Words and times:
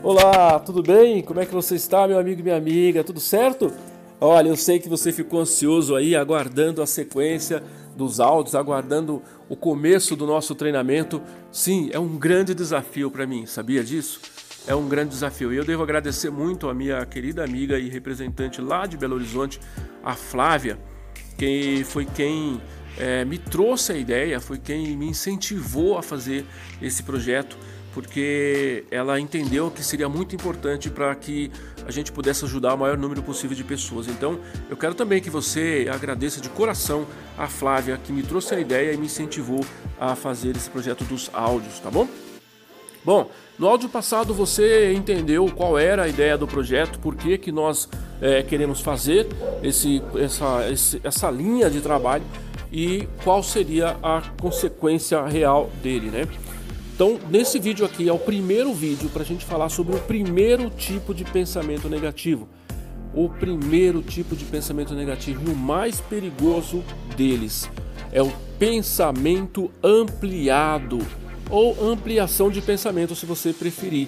Olá, 0.00 0.58
tudo 0.58 0.82
bem? 0.82 1.22
Como 1.22 1.38
é 1.38 1.46
que 1.46 1.52
você 1.52 1.76
está, 1.76 2.08
meu 2.08 2.18
amigo 2.18 2.40
e 2.40 2.42
minha 2.42 2.56
amiga? 2.56 3.04
Tudo 3.04 3.20
certo? 3.20 3.72
Olha, 4.20 4.48
eu 4.48 4.56
sei 4.56 4.80
que 4.80 4.88
você 4.88 5.12
ficou 5.12 5.40
ansioso 5.40 5.94
aí, 5.94 6.16
aguardando 6.16 6.82
a 6.82 6.86
sequência 6.86 7.62
dos 7.94 8.18
áudios, 8.18 8.56
aguardando 8.56 9.22
o 9.48 9.54
começo 9.54 10.16
do 10.16 10.26
nosso 10.26 10.56
treinamento. 10.56 11.22
Sim, 11.52 11.88
é 11.92 12.00
um 12.00 12.16
grande 12.16 12.52
desafio 12.52 13.12
para 13.12 13.26
mim, 13.28 13.46
sabia 13.46 13.84
disso? 13.84 14.20
É 14.66 14.74
um 14.74 14.88
grande 14.88 15.10
desafio. 15.10 15.52
E 15.52 15.56
eu 15.56 15.64
devo 15.64 15.84
agradecer 15.84 16.30
muito 16.30 16.68
a 16.68 16.74
minha 16.74 17.04
querida 17.06 17.44
amiga 17.44 17.78
e 17.78 17.88
representante 17.88 18.60
lá 18.60 18.86
de 18.86 18.96
Belo 18.96 19.14
Horizonte, 19.14 19.60
a 20.02 20.14
Flávia, 20.14 20.78
que 21.38 21.84
foi 21.84 22.06
quem 22.06 22.60
é, 22.98 23.24
me 23.24 23.38
trouxe 23.38 23.92
a 23.92 23.96
ideia, 23.96 24.40
foi 24.40 24.58
quem 24.58 24.96
me 24.96 25.06
incentivou 25.06 25.96
a 25.96 26.02
fazer 26.02 26.44
esse 26.80 27.04
projeto 27.04 27.56
porque 27.92 28.84
ela 28.90 29.20
entendeu 29.20 29.70
que 29.70 29.82
seria 29.82 30.08
muito 30.08 30.34
importante 30.34 30.90
para 30.90 31.14
que 31.14 31.50
a 31.86 31.90
gente 31.90 32.10
pudesse 32.10 32.44
ajudar 32.44 32.74
o 32.74 32.78
maior 32.78 32.96
número 32.96 33.22
possível 33.22 33.56
de 33.56 33.64
pessoas. 33.64 34.08
Então, 34.08 34.38
eu 34.70 34.76
quero 34.76 34.94
também 34.94 35.20
que 35.20 35.30
você 35.30 35.88
agradeça 35.92 36.40
de 36.40 36.48
coração 36.48 37.06
a 37.36 37.46
Flávia 37.46 37.98
que 38.02 38.12
me 38.12 38.22
trouxe 38.22 38.54
a 38.54 38.60
ideia 38.60 38.92
e 38.92 38.96
me 38.96 39.06
incentivou 39.06 39.64
a 40.00 40.14
fazer 40.14 40.56
esse 40.56 40.70
projeto 40.70 41.04
dos 41.04 41.30
áudios, 41.32 41.78
tá 41.80 41.90
bom? 41.90 42.08
Bom, 43.04 43.30
no 43.58 43.66
áudio 43.66 43.88
passado 43.88 44.32
você 44.32 44.92
entendeu 44.92 45.46
qual 45.54 45.76
era 45.76 46.04
a 46.04 46.08
ideia 46.08 46.38
do 46.38 46.46
projeto, 46.46 47.00
por 47.00 47.16
que, 47.16 47.36
que 47.36 47.50
nós 47.50 47.88
é, 48.20 48.42
queremos 48.42 48.80
fazer 48.80 49.26
esse, 49.62 50.00
essa, 50.16 50.70
esse, 50.70 51.00
essa 51.02 51.30
linha 51.30 51.68
de 51.68 51.80
trabalho 51.80 52.22
e 52.70 53.08
qual 53.24 53.42
seria 53.42 53.96
a 54.02 54.22
consequência 54.40 55.24
real 55.26 55.68
dele, 55.82 56.10
né? 56.10 56.28
Então, 57.04 57.18
nesse 57.28 57.58
vídeo 57.58 57.84
aqui 57.84 58.08
é 58.08 58.12
o 58.12 58.18
primeiro 58.18 58.72
vídeo 58.72 59.10
para 59.10 59.22
a 59.22 59.24
gente 59.24 59.44
falar 59.44 59.68
sobre 59.70 59.96
o 59.96 59.98
primeiro 59.98 60.70
tipo 60.70 61.12
de 61.12 61.24
pensamento 61.24 61.88
negativo. 61.88 62.48
O 63.12 63.28
primeiro 63.28 64.02
tipo 64.02 64.36
de 64.36 64.44
pensamento 64.44 64.94
negativo 64.94 65.42
e 65.44 65.50
o 65.50 65.56
mais 65.56 66.00
perigoso 66.00 66.84
deles 67.16 67.68
é 68.12 68.22
o 68.22 68.32
pensamento 68.56 69.68
ampliado 69.82 71.00
ou 71.50 71.90
ampliação 71.90 72.48
de 72.52 72.62
pensamento, 72.62 73.16
se 73.16 73.26
você 73.26 73.52
preferir. 73.52 74.06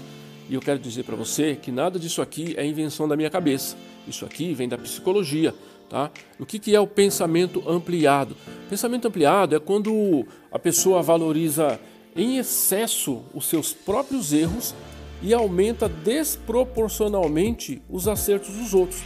E 0.48 0.54
eu 0.54 0.60
quero 0.60 0.78
dizer 0.78 1.02
para 1.02 1.16
você 1.16 1.56
que 1.56 1.72
nada 1.72 1.98
disso 1.98 2.22
aqui 2.22 2.54
é 2.56 2.64
invenção 2.64 3.08
da 3.08 3.16
minha 3.16 3.28
cabeça. 3.28 3.76
Isso 4.06 4.24
aqui 4.24 4.54
vem 4.54 4.68
da 4.68 4.78
psicologia. 4.78 5.52
Tá? 5.90 6.12
O 6.38 6.46
que, 6.46 6.60
que 6.60 6.74
é 6.74 6.78
o 6.78 6.86
pensamento 6.86 7.68
ampliado? 7.68 8.36
Pensamento 8.70 9.08
ampliado 9.08 9.56
é 9.56 9.58
quando 9.58 10.24
a 10.52 10.58
pessoa 10.60 11.02
valoriza 11.02 11.78
em 12.16 12.38
excesso 12.38 13.22
os 13.34 13.46
seus 13.46 13.72
próprios 13.72 14.32
erros 14.32 14.74
e 15.22 15.32
aumenta 15.32 15.88
desproporcionalmente 15.88 17.82
os 17.88 18.06
acertos 18.06 18.54
dos 18.54 18.74
outros. 18.74 19.02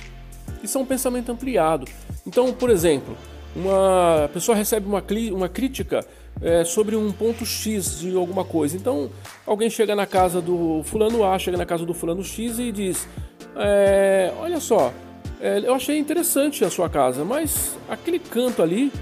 Isso 0.62 0.76
é 0.76 0.80
um 0.80 0.86
pensamento 0.86 1.30
ampliado. 1.30 1.86
Então, 2.26 2.52
por 2.52 2.70
exemplo, 2.70 3.16
uma 3.54 4.28
pessoa 4.32 4.56
recebe 4.56 4.86
uma, 4.86 5.02
uma 5.32 5.48
crítica 5.48 6.04
é, 6.40 6.64
sobre 6.64 6.96
um 6.96 7.10
ponto 7.12 7.44
X 7.44 8.00
de 8.00 8.14
alguma 8.16 8.44
coisa. 8.44 8.76
Então, 8.76 9.10
alguém 9.46 9.70
chega 9.70 9.94
na 9.94 10.06
casa 10.06 10.40
do 10.40 10.82
fulano 10.84 11.24
A, 11.24 11.38
chega 11.38 11.56
na 11.56 11.66
casa 11.66 11.84
do 11.84 11.94
fulano 11.94 12.22
X 12.22 12.58
e 12.58 12.72
diz: 12.72 13.08
é, 13.56 14.32
Olha 14.40 14.60
só, 14.60 14.92
é, 15.40 15.60
eu 15.60 15.74
achei 15.74 15.98
interessante 15.98 16.64
a 16.64 16.70
sua 16.70 16.88
casa, 16.88 17.24
mas 17.24 17.76
aquele 17.88 18.18
canto 18.18 18.62
ali 18.62 18.92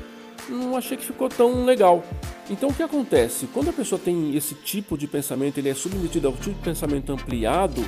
não 0.48 0.76
achei 0.76 0.96
que 0.96 1.04
ficou 1.04 1.28
tão 1.28 1.64
legal. 1.64 2.04
Então 2.48 2.68
o 2.68 2.74
que 2.74 2.82
acontece? 2.82 3.48
Quando 3.52 3.70
a 3.70 3.72
pessoa 3.72 3.98
tem 3.98 4.36
esse 4.36 4.54
tipo 4.54 4.96
de 4.96 5.06
pensamento, 5.06 5.58
ele 5.58 5.68
é 5.68 5.74
submetido 5.74 6.28
ao 6.28 6.34
tipo 6.34 6.50
de 6.50 6.64
pensamento 6.64 7.12
ampliado, 7.12 7.84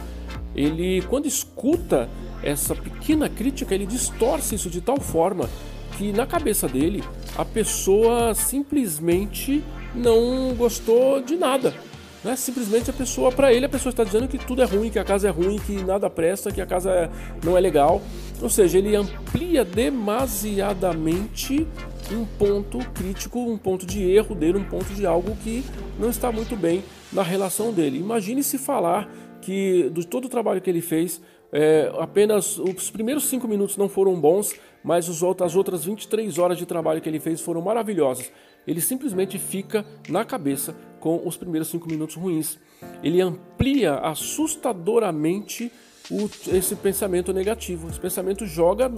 ele 0.55 1.03
quando 1.03 1.27
escuta 1.27 2.09
essa 2.42 2.75
pequena 2.75 3.29
crítica, 3.29 3.75
ele 3.75 3.86
distorce 3.86 4.56
isso 4.56 4.69
de 4.69 4.81
tal 4.81 5.01
forma 5.01 5.48
que 5.97 6.12
na 6.12 6.27
cabeça 6.27 6.69
dele 6.69 7.03
a 7.36 7.45
pessoa 7.45 8.35
simplesmente 8.35 9.63
não 9.95 10.55
gostou 10.55 11.20
de 11.20 11.36
nada. 11.36 11.75
Né? 12.23 12.36
Simplesmente 12.36 12.90
a 12.90 12.92
pessoa, 12.92 13.30
para 13.30 13.52
ele, 13.52 13.67
a 13.67 13.69
pessoa 13.69 13.90
está 13.90 14.05
dizendo 14.05 14.29
que 14.29 14.39
tudo 14.39 14.63
é 14.63 14.64
ruim, 14.64 14.90
que 14.90 14.98
a 14.98 15.05
casa 15.05 15.29
é 15.29 15.30
ruim, 15.30 15.58
que 15.58 15.85
nada 15.85 16.11
presta, 16.11 16.51
que 16.51 16.61
a 16.61 16.67
casa 16.67 17.08
não 17.45 17.57
é 17.57 17.61
legal. 17.61 18.02
Ou 18.42 18.51
seja, 18.51 18.79
ele 18.79 18.96
amplia 18.96 19.64
demasiadamente 19.64 21.67
um 22.11 22.24
ponto 22.24 22.79
crítico, 22.92 23.39
um 23.39 23.58
ponto 23.58 23.86
de 23.86 24.02
erro 24.02 24.35
dele, 24.35 24.58
um 24.58 24.64
ponto 24.64 24.92
de 24.95 25.07
algo 25.07 25.36
que 25.36 25.64
não 25.98 26.11
está 26.11 26.33
muito 26.33 26.57
bem 26.57 26.83
na 27.13 27.23
relação 27.23 27.73
dele. 27.73 27.98
Imagine 27.98 28.42
se 28.42 28.58
falar 28.58 29.11
que 29.41 29.91
de 29.91 30.07
todo 30.07 30.27
o 30.27 30.29
trabalho 30.29 30.61
que 30.61 30.70
ele 30.70 30.80
fez, 30.80 31.20
é, 31.52 31.91
apenas 31.98 32.58
os 32.58 32.91
primeiros 32.91 33.29
cinco 33.29 33.48
minutos 33.48 33.77
não 33.77 33.89
foram 33.89 34.19
bons, 34.20 34.55
mas 34.83 35.08
os 35.08 35.23
as 35.42 35.57
outras 35.57 35.85
23 35.85 36.39
horas 36.39 36.58
de 36.58 36.67
trabalho 36.67 37.01
que 37.01 37.08
ele 37.08 37.20
fez 37.20 37.41
foram 37.41 37.61
maravilhosas. 37.61 38.30
Ele 38.67 38.80
simplesmente 38.80 39.39
fica 39.39 39.85
na 40.08 40.25
cabeça 40.25 40.77
com 41.01 41.27
os 41.27 41.36
primeiros 41.36 41.69
cinco 41.69 41.89
minutos 41.89 42.17
ruins. 42.17 42.58
Ele 43.02 43.20
amplia 43.20 43.95
assustadoramente 43.95 45.73
o, 46.11 46.29
esse 46.55 46.77
pensamento 46.77 47.33
negativo. 47.33 47.89
Esse 47.89 48.01
pensamento 48.01 48.46
joga 48.46 48.90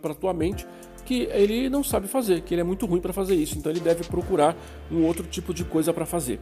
para 0.00 0.12
a 0.12 0.14
tua 0.14 0.34
mente 0.34 0.66
que 1.10 1.28
ele 1.32 1.68
não 1.68 1.82
sabe 1.82 2.06
fazer, 2.06 2.40
que 2.42 2.54
ele 2.54 2.60
é 2.60 2.64
muito 2.64 2.86
ruim 2.86 3.00
para 3.00 3.12
fazer 3.12 3.34
isso, 3.34 3.58
então 3.58 3.72
ele 3.72 3.80
deve 3.80 4.04
procurar 4.04 4.56
um 4.92 5.04
outro 5.04 5.26
tipo 5.26 5.52
de 5.52 5.64
coisa 5.64 5.92
para 5.92 6.06
fazer. 6.06 6.38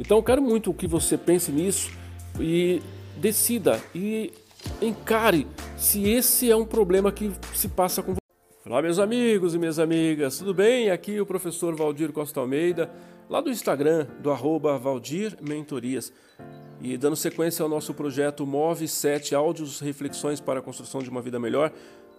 Então 0.00 0.16
eu 0.16 0.22
quero 0.22 0.40
muito 0.40 0.72
que 0.72 0.86
você 0.86 1.18
pense 1.18 1.52
nisso 1.52 1.90
e 2.40 2.80
decida 3.18 3.78
e 3.94 4.32
encare 4.80 5.46
se 5.76 6.08
esse 6.08 6.50
é 6.50 6.56
um 6.56 6.64
problema 6.64 7.12
que 7.12 7.30
se 7.52 7.68
passa 7.68 8.02
com 8.02 8.14
você. 8.14 8.20
Olá 8.64 8.80
meus 8.80 8.98
amigos 8.98 9.54
e 9.54 9.58
minhas 9.58 9.78
amigas, 9.78 10.38
tudo 10.38 10.54
bem? 10.54 10.88
Aqui 10.88 11.20
o 11.20 11.26
professor 11.26 11.76
Valdir 11.76 12.10
Costa 12.10 12.40
Almeida, 12.40 12.90
lá 13.28 13.42
do 13.42 13.50
Instagram, 13.50 14.06
do 14.22 14.30
arroba 14.30 14.78
Valdir 14.78 15.36
Mentorias. 15.42 16.10
E 16.80 16.96
dando 16.96 17.16
sequência 17.16 17.62
ao 17.62 17.68
nosso 17.68 17.92
projeto 17.92 18.46
Move 18.46 18.88
7 18.88 19.34
Áudios 19.34 19.80
Reflexões 19.80 20.40
para 20.40 20.60
a 20.60 20.62
Construção 20.62 21.02
de 21.02 21.10
uma 21.10 21.20
Vida 21.20 21.38
Melhor, 21.38 21.70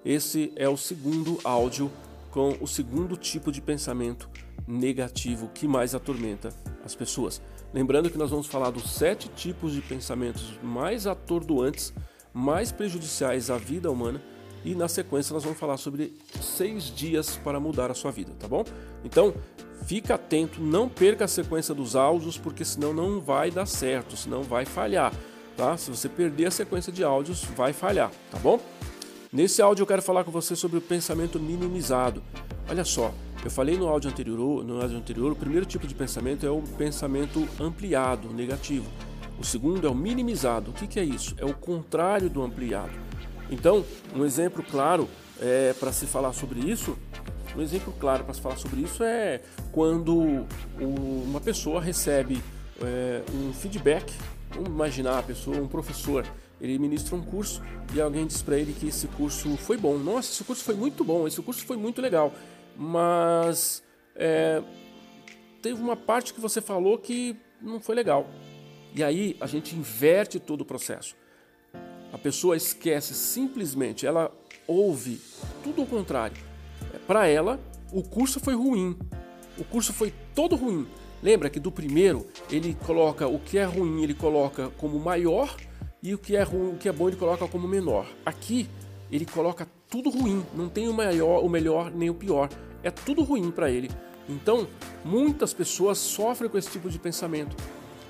esse 0.05 0.51
é 0.55 0.67
o 0.67 0.77
segundo 0.77 1.39
áudio 1.43 1.91
com 2.31 2.57
o 2.61 2.67
segundo 2.67 3.17
tipo 3.17 3.51
de 3.51 3.61
pensamento 3.61 4.29
negativo 4.67 5.49
que 5.53 5.67
mais 5.67 5.95
atormenta 5.95 6.53
as 6.83 6.93
pessoas. 6.93 7.41
Lembrando 7.73 8.09
que 8.09 8.17
nós 8.17 8.29
vamos 8.29 8.47
falar 8.47 8.69
dos 8.69 8.91
sete 8.91 9.29
tipos 9.29 9.73
de 9.73 9.81
pensamentos 9.81 10.53
mais 10.61 11.07
atordoantes, 11.07 11.93
mais 12.33 12.71
prejudiciais 12.71 13.49
à 13.49 13.57
vida 13.57 13.91
humana 13.91 14.21
e 14.63 14.75
na 14.75 14.87
sequência 14.87 15.33
nós 15.33 15.43
vamos 15.43 15.59
falar 15.59 15.77
sobre 15.77 16.13
seis 16.41 16.85
dias 16.85 17.37
para 17.37 17.59
mudar 17.59 17.91
a 17.91 17.93
sua 17.93 18.11
vida, 18.11 18.31
tá 18.39 18.47
bom? 18.47 18.63
Então 19.03 19.33
fica 19.85 20.15
atento, 20.15 20.61
não 20.61 20.89
perca 20.89 21.25
a 21.25 21.27
sequência 21.27 21.73
dos 21.73 21.95
áudios 21.95 22.37
porque 22.37 22.65
senão 22.65 22.93
não 22.93 23.21
vai 23.21 23.51
dar 23.51 23.65
certo, 23.65 24.17
senão 24.17 24.43
vai 24.43 24.65
falhar, 24.65 25.13
tá? 25.55 25.77
Se 25.77 25.89
você 25.89 26.09
perder 26.09 26.47
a 26.47 26.51
sequência 26.51 26.91
de 26.91 27.03
áudios, 27.03 27.43
vai 27.43 27.73
falhar, 27.73 28.11
tá 28.31 28.37
bom? 28.39 28.59
Nesse 29.31 29.61
áudio 29.61 29.83
eu 29.83 29.87
quero 29.87 30.01
falar 30.01 30.23
com 30.23 30.31
você 30.31 30.55
sobre 30.55 30.77
o 30.77 30.81
pensamento 30.81 31.37
minimizado. 31.37 32.23
Olha 32.69 32.85
só, 32.85 33.13
eu 33.43 33.51
falei 33.51 33.77
no 33.77 33.87
áudio 33.87 34.09
anterior, 34.09 34.63
no 34.63 34.81
áudio 34.81 34.97
anterior, 34.97 35.33
o 35.33 35.35
primeiro 35.35 35.65
tipo 35.65 35.85
de 35.85 35.93
pensamento 35.93 36.45
é 36.45 36.49
o 36.49 36.61
pensamento 36.61 37.45
ampliado, 37.59 38.29
negativo. 38.29 38.89
O 39.37 39.43
segundo 39.43 39.85
é 39.85 39.89
o 39.89 39.93
minimizado. 39.93 40.71
O 40.71 40.73
que, 40.73 40.87
que 40.87 40.99
é 40.99 41.03
isso? 41.03 41.35
É 41.37 41.45
o 41.45 41.53
contrário 41.53 42.29
do 42.29 42.41
ampliado. 42.41 42.93
Então, 43.51 43.83
um 44.15 44.23
exemplo 44.23 44.63
claro 44.63 45.09
é, 45.41 45.73
para 45.73 45.91
se 45.91 46.05
falar 46.05 46.31
sobre 46.31 46.61
isso, 46.61 46.97
um 47.55 47.61
exemplo 47.61 47.93
claro 47.99 48.23
para 48.23 48.33
se 48.33 48.39
falar 48.39 48.55
sobre 48.55 48.81
isso 48.81 49.03
é 49.03 49.41
quando 49.73 50.45
uma 50.79 51.41
pessoa 51.41 51.81
recebe 51.81 52.41
é, 52.81 53.21
um 53.33 53.51
feedback. 53.51 54.13
Vamos 54.51 54.69
imaginar 54.69 55.19
a 55.19 55.23
pessoa, 55.23 55.57
um 55.57 55.67
professor 55.67 56.25
ele 56.59 56.79
ministra 56.79 57.15
um 57.15 57.21
curso 57.21 57.61
e 57.93 58.01
alguém 58.01 58.25
diz 58.25 58.41
para 58.41 58.57
ele 58.57 58.73
que 58.73 58.87
esse 58.87 59.07
curso 59.07 59.55
foi 59.57 59.77
bom. 59.77 59.97
Nossa, 59.97 60.31
esse 60.31 60.43
curso 60.43 60.63
foi 60.63 60.75
muito 60.75 61.03
bom, 61.03 61.27
esse 61.27 61.41
curso 61.41 61.65
foi 61.65 61.77
muito 61.77 62.01
legal. 62.01 62.33
Mas 62.75 63.83
é, 64.15 64.61
teve 65.61 65.81
uma 65.81 65.95
parte 65.95 66.33
que 66.33 66.41
você 66.41 66.61
falou 66.61 66.97
que 66.97 67.35
não 67.61 67.79
foi 67.79 67.95
legal. 67.95 68.27
E 68.95 69.03
aí 69.03 69.37
a 69.39 69.45
gente 69.45 69.75
inverte 69.75 70.39
todo 70.39 70.61
o 70.61 70.65
processo. 70.65 71.15
A 72.11 72.17
pessoa 72.17 72.55
esquece 72.55 73.13
simplesmente, 73.13 74.05
ela 74.05 74.31
ouve 74.67 75.21
tudo 75.63 75.83
o 75.83 75.85
contrário. 75.85 76.37
É, 76.93 76.97
para 76.97 77.27
ela, 77.27 77.59
o 77.91 78.01
curso 78.01 78.39
foi 78.39 78.55
ruim. 78.55 78.97
O 79.57 79.63
curso 79.63 79.93
foi 79.93 80.13
todo 80.33 80.55
ruim. 80.55 80.87
Lembra 81.21 81.49
que 81.49 81.59
do 81.59 81.71
primeiro 81.71 82.27
ele 82.49 82.75
coloca 82.85 83.27
o 83.27 83.39
que 83.39 83.57
é 83.57 83.65
ruim, 83.65 84.03
ele 84.03 84.13
coloca 84.13 84.69
como 84.77 84.99
maior 84.99 85.55
e 86.01 86.13
o 86.13 86.17
que 86.17 86.35
é 86.35 86.43
ruim, 86.43 86.73
o 86.73 86.77
que 86.77 86.87
é 86.87 86.91
bom 86.91 87.07
ele 87.07 87.17
coloca 87.17 87.47
como 87.47 87.67
menor. 87.67 88.07
Aqui 88.25 88.69
ele 89.11 89.25
coloca 89.25 89.67
tudo 89.89 90.09
ruim, 90.09 90.45
não 90.55 90.67
tem 90.69 90.87
o 90.87 90.93
maior, 90.93 91.43
o 91.43 91.49
melhor 91.49 91.91
nem 91.91 92.09
o 92.09 92.13
pior, 92.13 92.49
é 92.83 92.91
tudo 92.91 93.23
ruim 93.23 93.51
para 93.51 93.71
ele. 93.71 93.89
Então, 94.29 94.67
muitas 95.05 95.53
pessoas 95.53 95.97
sofrem 95.97 96.49
com 96.49 96.57
esse 96.57 96.69
tipo 96.69 96.89
de 96.89 96.99
pensamento. 96.99 97.55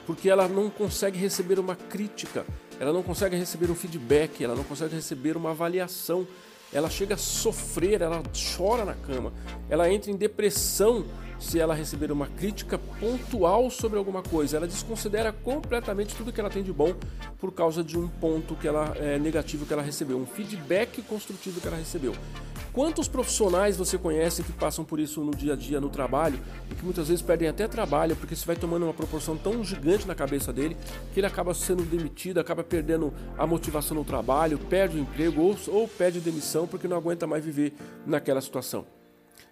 porque 0.07 0.29
ela 0.29 0.47
não 0.47 0.69
consegue 0.69 1.19
receber 1.19 1.59
uma 1.59 1.75
crítica, 1.75 2.45
ela 2.79 2.93
não 2.93 3.03
consegue 3.03 3.35
receber 3.35 3.69
um 3.69 3.75
feedback, 3.75 4.41
ela 4.41 4.55
não 4.55 4.63
consegue 4.63 4.95
receber 4.95 5.35
uma 5.35 5.49
avaliação. 5.51 6.25
Ela 6.71 6.89
chega 6.89 7.15
a 7.15 7.17
sofrer, 7.17 8.01
ela 8.01 8.23
chora 8.55 8.85
na 8.85 8.93
cama, 8.93 9.33
ela 9.69 9.91
entra 9.91 10.09
em 10.09 10.15
depressão 10.15 11.05
se 11.39 11.59
ela 11.59 11.73
receber 11.73 12.11
uma 12.11 12.27
crítica 12.27 12.77
pontual 12.77 13.69
sobre 13.69 13.97
alguma 13.97 14.21
coisa. 14.21 14.57
Ela 14.57 14.67
desconsidera 14.67 15.31
completamente 15.31 16.15
tudo 16.15 16.31
que 16.31 16.39
ela 16.39 16.49
tem 16.49 16.63
de 16.63 16.73
bom 16.73 16.93
por 17.39 17.51
causa 17.51 17.83
de 17.83 17.97
um 17.97 18.07
ponto 18.07 18.55
que 18.55 18.67
ela 18.67 18.93
é, 18.97 19.17
negativo 19.17 19.65
que 19.65 19.73
ela 19.73 19.81
recebeu, 19.81 20.17
um 20.17 20.25
feedback 20.25 21.01
construtivo 21.01 21.61
que 21.61 21.67
ela 21.67 21.77
recebeu. 21.77 22.13
Quantos 22.77 23.07
profissionais 23.07 23.75
você 23.75 23.97
conhece 23.97 24.43
que 24.43 24.51
passam 24.51 24.85
por 24.85 24.99
isso 24.99 25.21
no 25.21 25.31
dia 25.31 25.53
a 25.53 25.55
dia, 25.55 25.81
no 25.81 25.89
trabalho, 25.89 26.39
e 26.69 26.75
que 26.75 26.85
muitas 26.85 27.07
vezes 27.07 27.23
perdem 27.23 27.47
até 27.47 27.67
trabalho, 27.67 28.15
porque 28.15 28.35
isso 28.35 28.45
vai 28.45 28.55
tomando 28.55 28.83
uma 28.83 28.93
proporção 28.93 29.35
tão 29.35 29.63
gigante 29.63 30.07
na 30.07 30.13
cabeça 30.13 30.53
dele 30.53 30.77
que 31.11 31.19
ele 31.19 31.25
acaba 31.25 31.55
sendo 31.55 31.81
demitido, 31.81 32.39
acaba 32.39 32.63
perdendo 32.63 33.11
a 33.35 33.47
motivação 33.47 33.97
no 33.97 34.03
trabalho, 34.03 34.59
perde 34.59 34.97
o 34.97 34.99
emprego 34.99 35.41
ou, 35.41 35.57
ou 35.69 35.87
pede 35.87 36.19
demissão 36.19 36.67
porque 36.67 36.87
não 36.87 36.97
aguenta 36.97 37.25
mais 37.25 37.43
viver 37.43 37.73
naquela 38.05 38.41
situação. 38.41 38.85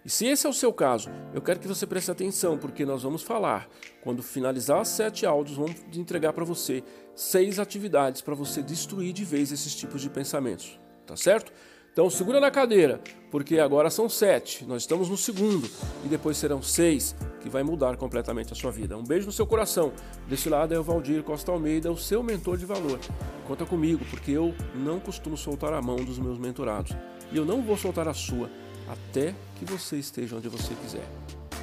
E 0.04 0.10
se 0.10 0.26
esse 0.26 0.46
é 0.46 0.50
o 0.50 0.52
seu 0.52 0.72
caso, 0.72 1.10
eu 1.34 1.42
quero 1.42 1.58
que 1.58 1.66
você 1.66 1.86
preste 1.86 2.10
atenção, 2.10 2.56
porque 2.56 2.84
nós 2.84 3.02
vamos 3.02 3.22
falar, 3.22 3.68
quando 4.02 4.22
finalizar 4.22 4.80
as 4.80 4.88
sete 4.88 5.26
áudios, 5.26 5.56
vamos 5.56 5.76
entregar 5.94 6.32
para 6.32 6.44
você 6.44 6.84
seis 7.14 7.58
atividades 7.58 8.20
para 8.20 8.34
você 8.34 8.62
destruir 8.62 9.12
de 9.12 9.24
vez 9.24 9.50
esses 9.50 9.74
tipos 9.74 10.00
de 10.00 10.10
pensamentos, 10.10 10.78
tá 11.06 11.16
certo? 11.16 11.52
Então 11.96 12.10
segura 12.10 12.38
na 12.38 12.50
cadeira, 12.50 13.00
porque 13.30 13.58
agora 13.58 13.88
são 13.88 14.06
sete, 14.06 14.66
nós 14.66 14.82
estamos 14.82 15.08
no 15.08 15.16
segundo 15.16 15.66
e 16.04 16.08
depois 16.08 16.36
serão 16.36 16.60
seis, 16.60 17.16
que 17.40 17.48
vai 17.48 17.62
mudar 17.62 17.96
completamente 17.96 18.52
a 18.52 18.54
sua 18.54 18.70
vida. 18.70 18.98
Um 18.98 19.02
beijo 19.02 19.24
no 19.24 19.32
seu 19.32 19.46
coração. 19.46 19.94
Desse 20.28 20.50
lado 20.50 20.74
é 20.74 20.78
o 20.78 20.82
Valdir 20.82 21.22
Costa 21.22 21.50
Almeida, 21.50 21.90
o 21.90 21.96
seu 21.96 22.22
mentor 22.22 22.58
de 22.58 22.66
valor. 22.66 23.00
Conta 23.46 23.64
comigo, 23.64 24.04
porque 24.10 24.30
eu 24.30 24.54
não 24.74 25.00
costumo 25.00 25.38
soltar 25.38 25.72
a 25.72 25.80
mão 25.80 25.96
dos 25.96 26.18
meus 26.18 26.38
mentorados 26.38 26.94
e 27.32 27.36
eu 27.38 27.46
não 27.46 27.62
vou 27.62 27.78
soltar 27.78 28.06
a 28.06 28.12
sua 28.12 28.50
até 28.88 29.34
que 29.56 29.64
você 29.64 29.96
esteja 29.96 30.36
onde 30.36 30.48
você 30.48 30.74
quiser. 30.74 31.06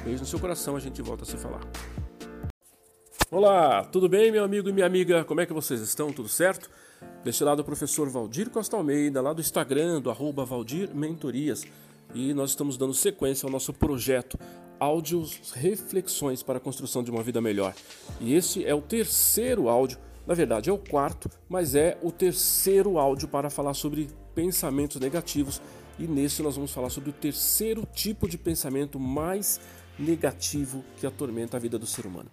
Beijo 0.04 0.20
no 0.20 0.26
seu 0.26 0.38
coração, 0.38 0.76
a 0.76 0.80
gente 0.80 1.00
volta 1.00 1.22
a 1.22 1.26
se 1.26 1.36
falar. 1.36 1.60
Olá, 3.30 3.84
tudo 3.84 4.08
bem, 4.08 4.30
meu 4.30 4.44
amigo 4.44 4.68
e 4.68 4.72
minha 4.72 4.86
amiga? 4.86 5.24
Como 5.24 5.40
é 5.40 5.46
que 5.46 5.52
vocês 5.52 5.80
estão? 5.80 6.12
Tudo 6.12 6.28
certo? 6.28 6.70
Deste 7.24 7.42
lado 7.42 7.60
o 7.60 7.64
professor 7.64 8.08
Valdir 8.08 8.50
Costa 8.50 8.76
Almeida, 8.76 9.20
lá 9.20 9.32
do 9.32 9.40
Instagram, 9.40 10.00
do 10.00 10.10
arroba 10.10 10.44
Valdir 10.44 10.94
Mentorias. 10.94 11.64
E 12.14 12.32
nós 12.34 12.50
estamos 12.50 12.76
dando 12.76 12.94
sequência 12.94 13.46
ao 13.46 13.50
nosso 13.50 13.72
projeto 13.72 14.38
Áudios 14.78 15.52
Reflexões 15.52 16.42
para 16.42 16.58
a 16.58 16.60
Construção 16.60 17.02
de 17.02 17.10
uma 17.10 17.22
Vida 17.22 17.40
Melhor. 17.40 17.74
E 18.20 18.34
esse 18.34 18.64
é 18.64 18.74
o 18.74 18.80
terceiro 18.80 19.68
áudio, 19.68 19.98
na 20.26 20.34
verdade 20.34 20.70
é 20.70 20.72
o 20.72 20.78
quarto, 20.78 21.30
mas 21.48 21.74
é 21.74 21.98
o 22.02 22.12
terceiro 22.12 22.98
áudio 22.98 23.26
para 23.26 23.50
falar 23.50 23.74
sobre 23.74 24.08
pensamentos 24.34 25.00
negativos. 25.00 25.60
E 25.98 26.06
nesse 26.06 26.42
nós 26.42 26.56
vamos 26.56 26.72
falar 26.72 26.90
sobre 26.90 27.10
o 27.10 27.12
terceiro 27.12 27.86
tipo 27.92 28.28
de 28.28 28.36
pensamento 28.36 28.98
mais 28.98 29.60
negativo 29.98 30.84
que 30.96 31.06
atormenta 31.06 31.56
a 31.56 31.60
vida 31.60 31.78
do 31.78 31.86
ser 31.86 32.06
humano. 32.06 32.30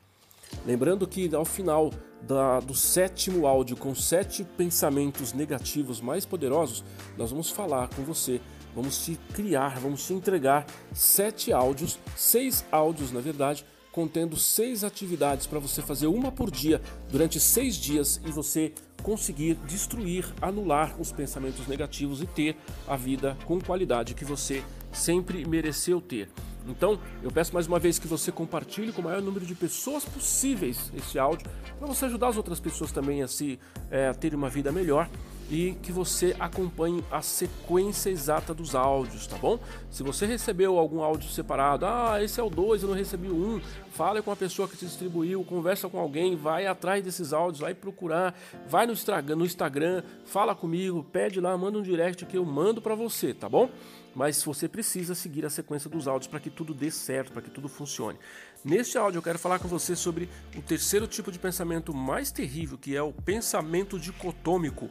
Lembrando 0.66 1.08
que 1.08 1.34
ao 1.34 1.46
final 1.46 1.92
da, 2.22 2.60
do 2.60 2.74
sétimo 2.74 3.48
áudio, 3.48 3.78
com 3.78 3.96
sete 3.96 4.44
pensamentos 4.44 5.34
negativos 5.34 6.02
mais 6.02 6.26
poderosos, 6.26 6.84
nós 7.18 7.32
vamos 7.32 7.50
falar 7.50 7.88
com 7.90 8.04
você, 8.04 8.42
vamos 8.76 9.04
te 9.04 9.18
criar, 9.34 9.80
vamos 9.80 10.06
te 10.06 10.14
entregar 10.14 10.66
sete 10.94 11.54
áudios, 11.54 11.98
seis 12.16 12.66
áudios 12.72 13.12
na 13.12 13.22
verdade, 13.22 13.66
contendo 13.92 14.38
seis 14.38 14.84
atividades 14.84 15.46
para 15.46 15.60
você 15.60 15.82
fazer 15.82 16.08
uma 16.08 16.32
por 16.32 16.50
dia 16.50 16.82
durante 17.10 17.40
seis 17.40 17.76
dias 17.76 18.22
e 18.26 18.32
você 18.32 18.74
conseguir 19.02 19.56
destruir, 19.68 20.26
anular 20.42 21.00
os 21.00 21.12
pensamentos 21.12 21.68
negativos 21.68 22.22
e 22.22 22.26
ter 22.26 22.56
a 22.88 22.96
vida 22.96 23.38
com 23.46 23.60
qualidade 23.60 24.14
que 24.14 24.26
você 24.26 24.64
sempre 24.92 25.46
mereceu 25.48 26.00
ter. 26.00 26.30
Então, 26.68 27.00
eu 27.24 27.32
peço 27.32 27.54
mais 27.54 27.66
uma 27.66 27.80
vez 27.80 27.98
que 27.98 28.08
você 28.08 28.32
compartilhe 28.32 28.92
com 28.92 29.02
o 29.02 29.06
maior 29.06 29.22
número 29.22 29.46
de 29.46 29.56
pessoas 29.56 30.06
possíveis 30.06 30.92
esse 30.96 31.18
áudio, 31.18 31.50
para 31.78 31.88
você 31.88 32.06
ajudar 32.06 32.28
as 32.28 32.38
outras 32.38 32.60
pessoas 32.60 32.92
também 32.92 33.24
a 33.24 33.28
se 33.28 33.60
é, 33.90 34.08
a 34.08 34.14
terem 34.14 34.38
uma 34.38 34.50
vida 34.50 34.72
melhor 34.72 35.10
e 35.52 35.78
que 35.84 35.92
você 35.92 36.34
acompanhe 36.40 37.04
a 37.12 37.22
sequência 37.22 38.10
exata 38.10 38.54
dos 38.54 38.74
áudios, 38.74 39.28
tá 39.28 39.38
bom? 39.38 39.60
Se 39.90 40.02
você 40.02 40.26
recebeu 40.26 40.80
algum 40.80 41.04
áudio 41.04 41.30
separado, 41.30 41.86
ah, 41.86 42.24
esse 42.24 42.40
é 42.40 42.44
o 42.44 42.50
2, 42.50 42.84
eu 42.84 42.88
não 42.88 42.96
recebi 42.96 43.28
o 43.28 43.36
1, 43.36 43.56
um, 43.56 43.62
fale 43.90 44.22
com 44.22 44.32
a 44.32 44.36
pessoa 44.36 44.66
que 44.66 44.78
te 44.78 44.86
distribuiu, 44.86 45.44
conversa 45.44 45.90
com 45.90 46.00
alguém, 46.00 46.38
vai 46.38 46.66
atrás 46.66 47.04
desses 47.04 47.34
áudios, 47.34 47.60
vai 47.60 47.74
procurar, 47.74 48.34
vai 48.66 48.88
no 48.88 48.94
Instagram, 48.94 49.36
no 49.36 49.46
Instagram, 49.46 50.04
fala 50.24 50.56
comigo, 50.56 51.04
pede 51.04 51.42
lá, 51.42 51.58
manda 51.58 51.78
um 51.78 51.82
direct 51.82 52.26
que 52.26 52.38
eu 52.38 52.46
mando 52.46 52.82
para 52.82 52.96
você, 52.96 53.34
tá 53.34 53.50
bom? 53.50 53.70
Mas 54.16 54.42
você 54.42 54.70
precisa 54.70 55.14
seguir 55.14 55.46
a 55.46 55.50
sequência 55.50 55.90
dos 55.90 56.08
áudios 56.08 56.28
para 56.28 56.40
que 56.40 56.50
tudo 56.50 56.74
dê 56.74 56.90
certo, 56.90 57.34
para 57.34 57.42
que 57.42 57.50
tudo 57.50 57.68
funcione. 57.68 58.18
Neste 58.64 58.98
áudio 58.98 59.18
eu 59.18 59.24
quero 59.24 59.40
falar 59.40 59.60
com 59.60 59.68
você 59.68 59.98
sobre 59.98 60.30
o 60.56 60.62
terceiro 60.62 61.08
tipo 61.08 61.30
de 61.30 61.40
pensamento 61.40 61.94
mais 61.94 62.32
terrível, 62.32 62.78
que 62.78 62.96
é 62.96 63.02
o 63.02 63.12
pensamento 63.12 64.00
dicotômico. 64.00 64.90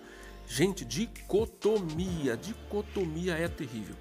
Gente, 0.51 0.85
dicotomia. 0.85 2.37
Dicotomia 2.37 3.35
é 3.35 3.47
terrível. 3.47 3.95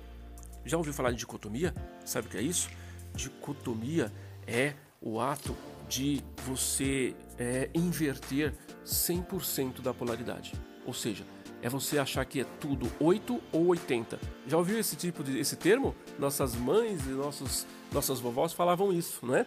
Já 0.65 0.77
ouviu 0.77 0.91
falar 0.91 1.11
de 1.11 1.17
dicotomia? 1.17 1.75
Sabe 2.03 2.27
o 2.27 2.31
que 2.31 2.37
é 2.37 2.41
isso? 2.41 2.71
Dicotomia 3.13 4.11
é 4.47 4.73
o 4.99 5.21
ato 5.21 5.55
de 5.87 6.23
você 6.47 7.15
é, 7.37 7.69
inverter 7.71 8.55
100% 8.83 9.81
da 9.81 9.93
polaridade. 9.93 10.53
Ou 10.87 10.93
seja, 10.93 11.23
é 11.61 11.69
você 11.69 11.99
achar 11.99 12.25
que 12.25 12.41
é 12.41 12.45
tudo 12.59 12.91
8 12.99 13.39
ou 13.51 13.67
80. 13.67 14.19
Já 14.47 14.57
ouviu 14.57 14.79
esse 14.79 14.95
tipo 14.95 15.23
de 15.23 15.37
esse 15.37 15.55
termo? 15.55 15.95
Nossas 16.17 16.55
mães 16.55 17.05
e 17.05 17.09
nossos, 17.09 17.67
nossas 17.91 18.19
vovós 18.19 18.53
falavam 18.53 18.91
isso, 18.91 19.23
não 19.23 19.35
é? 19.35 19.45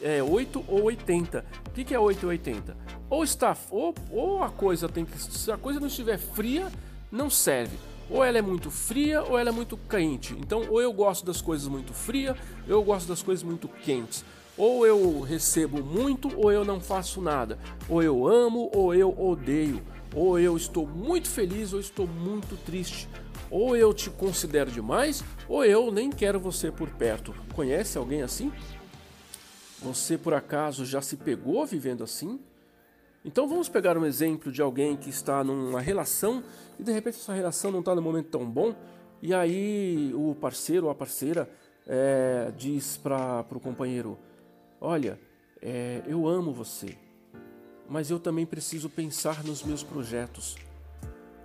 É 0.00 0.22
8 0.22 0.64
ou 0.68 0.84
80. 0.84 1.44
O 1.66 1.70
que, 1.70 1.84
que 1.84 1.94
é 1.94 1.98
8 1.98 2.24
ou 2.24 2.30
80? 2.30 2.76
Ou 3.08 3.24
está 3.24 3.56
ou, 3.70 3.94
ou 4.10 4.42
a 4.42 4.50
coisa 4.50 4.88
tem 4.88 5.04
que 5.04 5.18
se 5.18 5.50
a 5.50 5.56
coisa 5.56 5.80
não 5.80 5.86
estiver 5.86 6.18
fria, 6.18 6.70
não 7.10 7.30
serve. 7.30 7.76
Ou 8.10 8.22
ela 8.22 8.38
é 8.38 8.42
muito 8.42 8.70
fria 8.70 9.22
ou 9.22 9.38
ela 9.38 9.48
é 9.48 9.52
muito 9.52 9.76
quente. 9.76 10.34
Então, 10.34 10.64
ou 10.68 10.80
eu 10.80 10.92
gosto 10.92 11.24
das 11.24 11.40
coisas 11.40 11.66
muito 11.68 11.94
frias, 11.94 12.36
eu 12.66 12.82
gosto 12.82 13.08
das 13.08 13.22
coisas 13.22 13.42
muito 13.42 13.68
quentes. 13.68 14.24
Ou 14.56 14.86
eu 14.86 15.20
recebo 15.20 15.82
muito 15.82 16.30
ou 16.36 16.52
eu 16.52 16.64
não 16.64 16.80
faço 16.80 17.20
nada. 17.20 17.58
Ou 17.88 18.02
eu 18.02 18.26
amo 18.28 18.70
ou 18.74 18.94
eu 18.94 19.10
odeio. 19.18 19.82
Ou 20.14 20.38
eu 20.38 20.56
estou 20.56 20.86
muito 20.86 21.28
feliz 21.28 21.72
ou 21.72 21.80
estou 21.80 22.06
muito 22.06 22.56
triste. 22.64 23.08
Ou 23.50 23.76
eu 23.76 23.92
te 23.92 24.10
considero 24.10 24.70
demais 24.70 25.24
ou 25.48 25.64
eu 25.64 25.90
nem 25.90 26.10
quero 26.10 26.38
você 26.38 26.70
por 26.70 26.88
perto. 26.90 27.34
Conhece 27.54 27.98
alguém 27.98 28.22
assim? 28.22 28.52
Você 29.84 30.16
por 30.16 30.32
acaso 30.32 30.86
já 30.86 31.02
se 31.02 31.14
pegou 31.14 31.66
vivendo 31.66 32.02
assim? 32.02 32.40
Então 33.22 33.46
vamos 33.46 33.68
pegar 33.68 33.98
um 33.98 34.06
exemplo 34.06 34.50
de 34.50 34.62
alguém 34.62 34.96
que 34.96 35.10
está 35.10 35.44
numa 35.44 35.78
relação 35.78 36.42
e 36.78 36.82
de 36.82 36.90
repente 36.90 37.18
essa 37.18 37.34
relação 37.34 37.70
não 37.70 37.80
está 37.80 37.94
no 37.94 38.00
momento 38.00 38.30
tão 38.30 38.50
bom 38.50 38.74
e 39.20 39.34
aí 39.34 40.10
o 40.14 40.34
parceiro 40.36 40.86
ou 40.86 40.90
a 40.90 40.94
parceira 40.94 41.50
é, 41.86 42.50
diz 42.56 42.96
para 42.96 43.44
o 43.50 43.60
companheiro: 43.60 44.18
Olha, 44.80 45.20
é, 45.60 46.00
eu 46.06 46.26
amo 46.26 46.50
você, 46.50 46.96
mas 47.86 48.10
eu 48.10 48.18
também 48.18 48.46
preciso 48.46 48.88
pensar 48.88 49.44
nos 49.44 49.62
meus 49.62 49.82
projetos. 49.82 50.56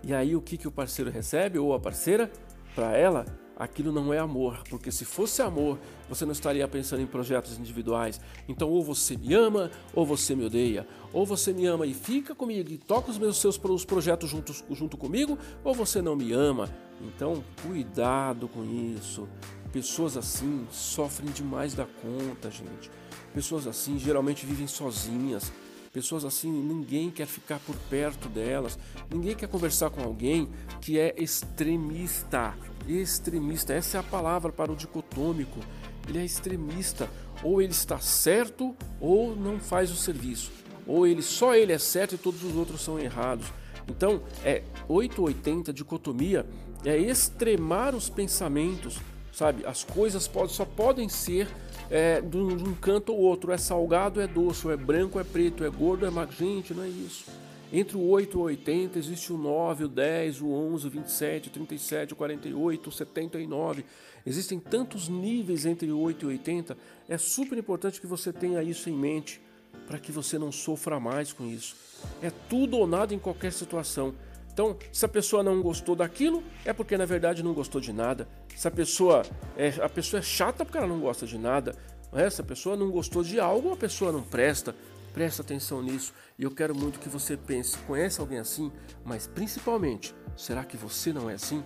E 0.02 0.14
aí 0.14 0.34
o 0.34 0.42
que, 0.42 0.58
que 0.58 0.68
o 0.68 0.72
parceiro 0.72 1.12
recebe 1.12 1.60
ou 1.60 1.74
a 1.74 1.80
parceira? 1.80 2.32
Para 2.74 2.96
ela, 2.96 3.26
aquilo 3.60 3.92
não 3.92 4.14
é 4.14 4.18
amor, 4.18 4.64
porque 4.70 4.90
se 4.90 5.04
fosse 5.04 5.42
amor, 5.42 5.78
você 6.08 6.26
não 6.26 6.32
estaria 6.32 6.66
pensando 6.68 7.02
em 7.02 7.06
projetos 7.06 7.60
individuais. 7.60 8.22
Então, 8.48 8.70
ou 8.70 8.82
você 8.82 9.18
me 9.18 9.34
ama, 9.34 9.70
ou 9.94 10.06
você 10.06 10.34
me 10.34 10.46
odeia. 10.46 10.88
Ou 11.12 11.26
você 11.26 11.52
me 11.52 11.66
ama 11.66 11.86
e 11.86 11.94
fica 11.94 12.34
comigo 12.34 12.72
e 12.72 12.78
toca 12.78 13.12
os 13.12 13.18
meus 13.18 13.38
seus 13.38 13.60
os 13.62 13.84
projetos 13.84 14.30
junto, 14.30 14.54
junto 14.72 14.96
comigo, 14.96 15.38
ou 15.64 15.74
você 15.74 16.02
não 16.02 16.16
me 16.16 16.32
ama. 16.32 16.70
Então, 17.02 17.44
cuidado 17.62 18.48
com 18.48 18.64
isso. 18.64 19.28
Pessoas 19.74 20.16
assim 20.16 20.66
sofrem 20.72 21.30
demais 21.32 21.74
da 21.74 21.86
conta, 21.86 22.50
gente. 22.50 22.90
Pessoas 23.34 23.68
assim 23.68 24.00
geralmente 24.00 24.46
vivem 24.46 24.68
sozinhas. 24.68 25.52
Pessoas 26.00 26.24
assim, 26.24 26.50
ninguém 26.50 27.12
quer 27.12 27.28
ficar 27.28 27.60
por 27.60 27.76
perto 27.90 28.30
delas, 28.30 28.80
ninguém 29.14 29.36
quer 29.36 29.50
conversar 29.50 29.90
com 29.90 30.02
alguém 30.02 30.48
que 30.80 30.98
é 30.98 31.14
extremista. 31.18 32.56
Extremista, 32.88 33.74
essa 33.74 33.98
é 33.98 34.00
a 34.00 34.04
palavra 34.04 34.50
para 34.50 34.72
o 34.72 34.78
dicotômico. 34.78 35.60
Ele 36.08 36.20
é 36.20 36.24
extremista, 36.24 37.10
ou 37.44 37.62
ele 37.62 37.74
está 37.74 38.00
certo 38.00 38.74
ou 39.02 39.36
não 39.36 39.60
faz 39.60 39.92
o 39.92 39.96
serviço, 39.98 40.54
ou 40.88 41.06
ele 41.06 41.22
só 41.22 41.54
ele 41.54 41.74
é 41.74 41.78
certo 41.78 42.16
e 42.16 42.18
todos 42.18 42.46
os 42.46 42.56
outros 42.56 42.80
são 42.80 42.98
errados. 42.98 43.48
Então, 43.86 44.24
é 44.46 44.64
880 44.88 45.74
dicotomia 45.74 46.46
é 46.86 46.96
extremar 46.98 47.94
os 47.94 48.10
pensamentos, 48.10 49.00
sabe? 49.34 49.66
As 49.66 49.84
coisas 49.84 50.32
só 50.48 50.64
podem 50.64 51.10
ser 51.10 51.50
é, 51.90 52.22
de, 52.22 52.38
um, 52.38 52.74
canto 52.76 53.14
ou 53.14 53.20
outro, 53.20 53.52
é 53.52 53.58
salgado, 53.58 54.22
é 54.22 54.28
doce, 54.28 54.68
é 54.70 54.78
branco, 54.78 55.20
é 55.20 55.24
preto, 55.24 55.64
é 55.64 55.70
gordo, 55.70 56.06
é 56.06 56.10
magro. 56.10 56.36
Gente, 56.36 56.74
não 56.74 56.84
é 56.84 56.90
isso. 56.90 57.26
Entre 57.72 57.96
o 57.96 58.08
8 58.08 58.36
e 58.36 58.40
o 58.40 58.44
80 58.44 59.00
existe 59.00 59.32
o 59.32 59.38
9, 59.38 59.86
o 59.86 59.88
10, 59.88 60.42
o 60.42 60.50
11, 60.50 60.88
o 60.88 60.90
27, 60.90 61.48
o 61.50 61.52
37, 61.52 62.14
o 62.14 62.16
48, 62.16 62.90
o 62.90 62.92
79. 62.92 63.86
Existem 64.26 64.60
tantos 64.60 65.08
níveis 65.08 65.66
entre 65.66 65.92
o 65.92 66.00
8 66.00 66.24
e 66.24 66.26
o 66.26 66.30
80. 66.30 66.78
É 67.08 67.18
super 67.18 67.58
importante 67.58 68.02
que 68.02 68.08
você 68.08 68.34
tenha 68.34 68.62
isso 68.64 68.90
em 68.90 68.94
mente 68.94 69.40
para 69.88 70.00
que 70.00 70.12
você 70.12 70.38
não 70.38 70.52
sofra 70.52 71.00
mais 71.00 71.32
com 71.32 71.46
isso. 71.46 71.76
É 72.22 72.32
tudo 72.50 72.78
ou 72.78 72.88
nada 72.88 73.14
em 73.14 73.20
qualquer 73.20 73.52
situação. 73.52 74.14
Então, 74.60 74.76
se 74.92 75.06
a 75.06 75.08
pessoa 75.08 75.42
não 75.42 75.62
gostou 75.62 75.96
daquilo, 75.96 76.44
é 76.66 76.74
porque 76.74 76.98
na 76.98 77.06
verdade 77.06 77.42
não 77.42 77.54
gostou 77.54 77.80
de 77.80 77.94
nada. 77.94 78.28
Se 78.54 78.68
a 78.68 78.72
pessoa 78.72 79.24
é, 79.56 79.70
a 79.82 79.88
pessoa 79.88 80.20
é 80.20 80.22
chata 80.22 80.66
porque 80.66 80.78
ela 80.78 80.86
não 80.86 81.00
gosta 81.00 81.26
de 81.26 81.38
nada. 81.38 81.74
É, 82.12 82.30
se 82.30 82.42
a 82.42 82.44
pessoa 82.44 82.76
não 82.76 82.92
gostou 82.92 83.24
de 83.24 83.40
algo, 83.40 83.72
a 83.72 83.78
pessoa 83.78 84.12
não 84.12 84.22
presta. 84.22 84.76
Presta 85.14 85.44
atenção 85.44 85.82
nisso 85.82 86.14
e 86.38 86.44
eu 86.44 86.52
quero 86.52 86.76
muito 86.76 87.00
que 87.00 87.08
você 87.08 87.38
pense: 87.38 87.78
conhece 87.88 88.20
alguém 88.20 88.38
assim? 88.38 88.70
Mas 89.06 89.28
principalmente, 89.28 90.14
será 90.36 90.66
que 90.66 90.76
você 90.76 91.14
não 91.14 91.30
é 91.30 91.36
assim? 91.36 91.64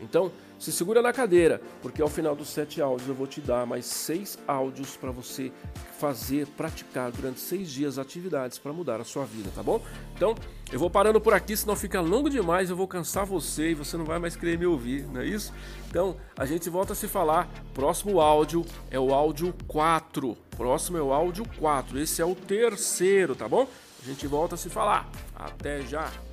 Então, 0.00 0.30
se 0.58 0.72
segura 0.72 1.02
na 1.02 1.12
cadeira, 1.12 1.60
porque 1.82 2.00
ao 2.00 2.08
final 2.08 2.34
dos 2.34 2.48
sete 2.48 2.80
áudios 2.80 3.08
eu 3.08 3.14
vou 3.14 3.26
te 3.26 3.40
dar 3.40 3.66
mais 3.66 3.86
seis 3.86 4.38
áudios 4.46 4.96
para 4.96 5.10
você 5.10 5.52
fazer, 5.98 6.46
praticar 6.48 7.10
durante 7.10 7.40
seis 7.40 7.70
dias 7.70 7.98
atividades 7.98 8.58
para 8.58 8.72
mudar 8.72 9.00
a 9.00 9.04
sua 9.04 9.24
vida, 9.24 9.50
tá 9.54 9.62
bom? 9.62 9.80
Então, 10.14 10.34
eu 10.72 10.78
vou 10.78 10.90
parando 10.90 11.20
por 11.20 11.32
aqui, 11.32 11.56
senão 11.56 11.76
fica 11.76 12.00
longo 12.00 12.28
demais, 12.28 12.70
eu 12.70 12.76
vou 12.76 12.88
cansar 12.88 13.24
você 13.24 13.70
e 13.70 13.74
você 13.74 13.96
não 13.96 14.04
vai 14.04 14.18
mais 14.18 14.36
querer 14.36 14.58
me 14.58 14.66
ouvir, 14.66 15.06
não 15.06 15.20
é 15.20 15.26
isso? 15.26 15.52
Então, 15.88 16.16
a 16.36 16.44
gente 16.44 16.68
volta 16.68 16.92
a 16.92 16.96
se 16.96 17.08
falar. 17.08 17.48
Próximo 17.72 18.20
áudio 18.20 18.64
é 18.90 18.98
o 18.98 19.14
áudio 19.14 19.54
4. 19.66 20.36
Próximo 20.56 20.98
é 20.98 21.02
o 21.02 21.12
áudio 21.12 21.46
4. 21.58 21.98
Esse 21.98 22.20
é 22.20 22.24
o 22.24 22.34
terceiro, 22.34 23.34
tá 23.34 23.48
bom? 23.48 23.68
A 24.02 24.06
gente 24.06 24.26
volta 24.26 24.54
a 24.54 24.58
se 24.58 24.68
falar. 24.68 25.08
Até 25.34 25.82
já! 25.82 26.25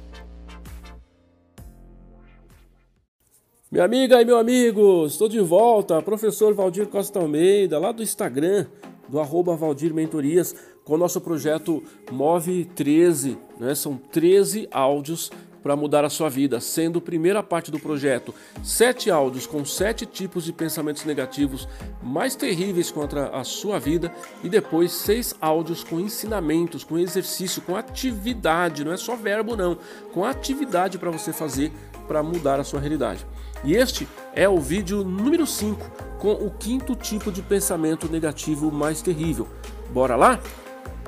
Minha 3.74 3.86
amiga 3.86 4.22
e 4.22 4.26
meu 4.26 4.38
amigo, 4.38 5.08
estou 5.08 5.28
de 5.28 5.40
volta, 5.40 6.00
professor 6.00 6.54
Valdir 6.54 6.86
Costa 6.86 7.18
Almeida, 7.18 7.80
lá 7.80 7.92
do 7.92 8.04
Instagram, 8.04 8.68
do 9.10 9.20
arroba 9.20 9.56
Valdir 9.56 9.92
Mentorias, 9.92 10.56
com 10.84 10.94
o 10.94 10.98
nosso 10.98 11.20
projeto 11.20 11.82
Move 12.12 12.66
13. 12.76 13.36
Né? 13.60 13.74
São 13.74 13.98
13 13.98 14.68
áudios 14.70 15.32
para 15.64 15.76
mudar 15.76 16.06
a 16.06 16.10
sua 16.10 16.30
vida, 16.30 16.60
sendo 16.60 17.00
a 17.00 17.02
primeira 17.02 17.42
parte 17.42 17.72
do 17.72 17.80
projeto 17.80 18.32
sete 18.62 19.10
áudios 19.10 19.48
com 19.48 19.66
sete 19.66 20.06
tipos 20.06 20.44
de 20.44 20.52
pensamentos 20.52 21.06
negativos 21.06 21.68
mais 22.04 22.36
terríveis 22.36 22.92
contra 22.92 23.30
a 23.30 23.44
sua 23.44 23.80
vida 23.80 24.14
e 24.44 24.50
depois 24.50 24.92
seis 24.92 25.34
áudios 25.42 25.84
com 25.84 26.00
ensinamentos, 26.00 26.84
com 26.84 27.00
exercício, 27.00 27.62
com 27.62 27.76
atividade, 27.76 28.84
não 28.84 28.92
é 28.92 28.98
só 28.98 29.16
verbo 29.16 29.56
não, 29.56 29.80
com 30.14 30.24
atividade 30.26 31.00
para 31.00 31.10
você 31.10 31.34
fazer 31.34 31.72
para 32.08 32.24
mudar 32.24 32.60
a 32.60 32.64
sua 32.64 32.80
realidade. 32.80 33.26
E 33.64 33.76
este 33.76 34.08
é 34.36 34.48
o 34.48 34.60
vídeo 34.60 35.04
número 35.04 35.48
5 35.48 36.04
com 36.20 36.34
o 36.34 36.52
quinto 36.52 36.96
tipo 36.96 37.32
de 37.32 37.42
pensamento 37.42 38.10
negativo 38.10 38.72
mais 38.72 39.02
terrível. 39.02 39.48
Bora 39.90 40.16
lá? 40.16 40.40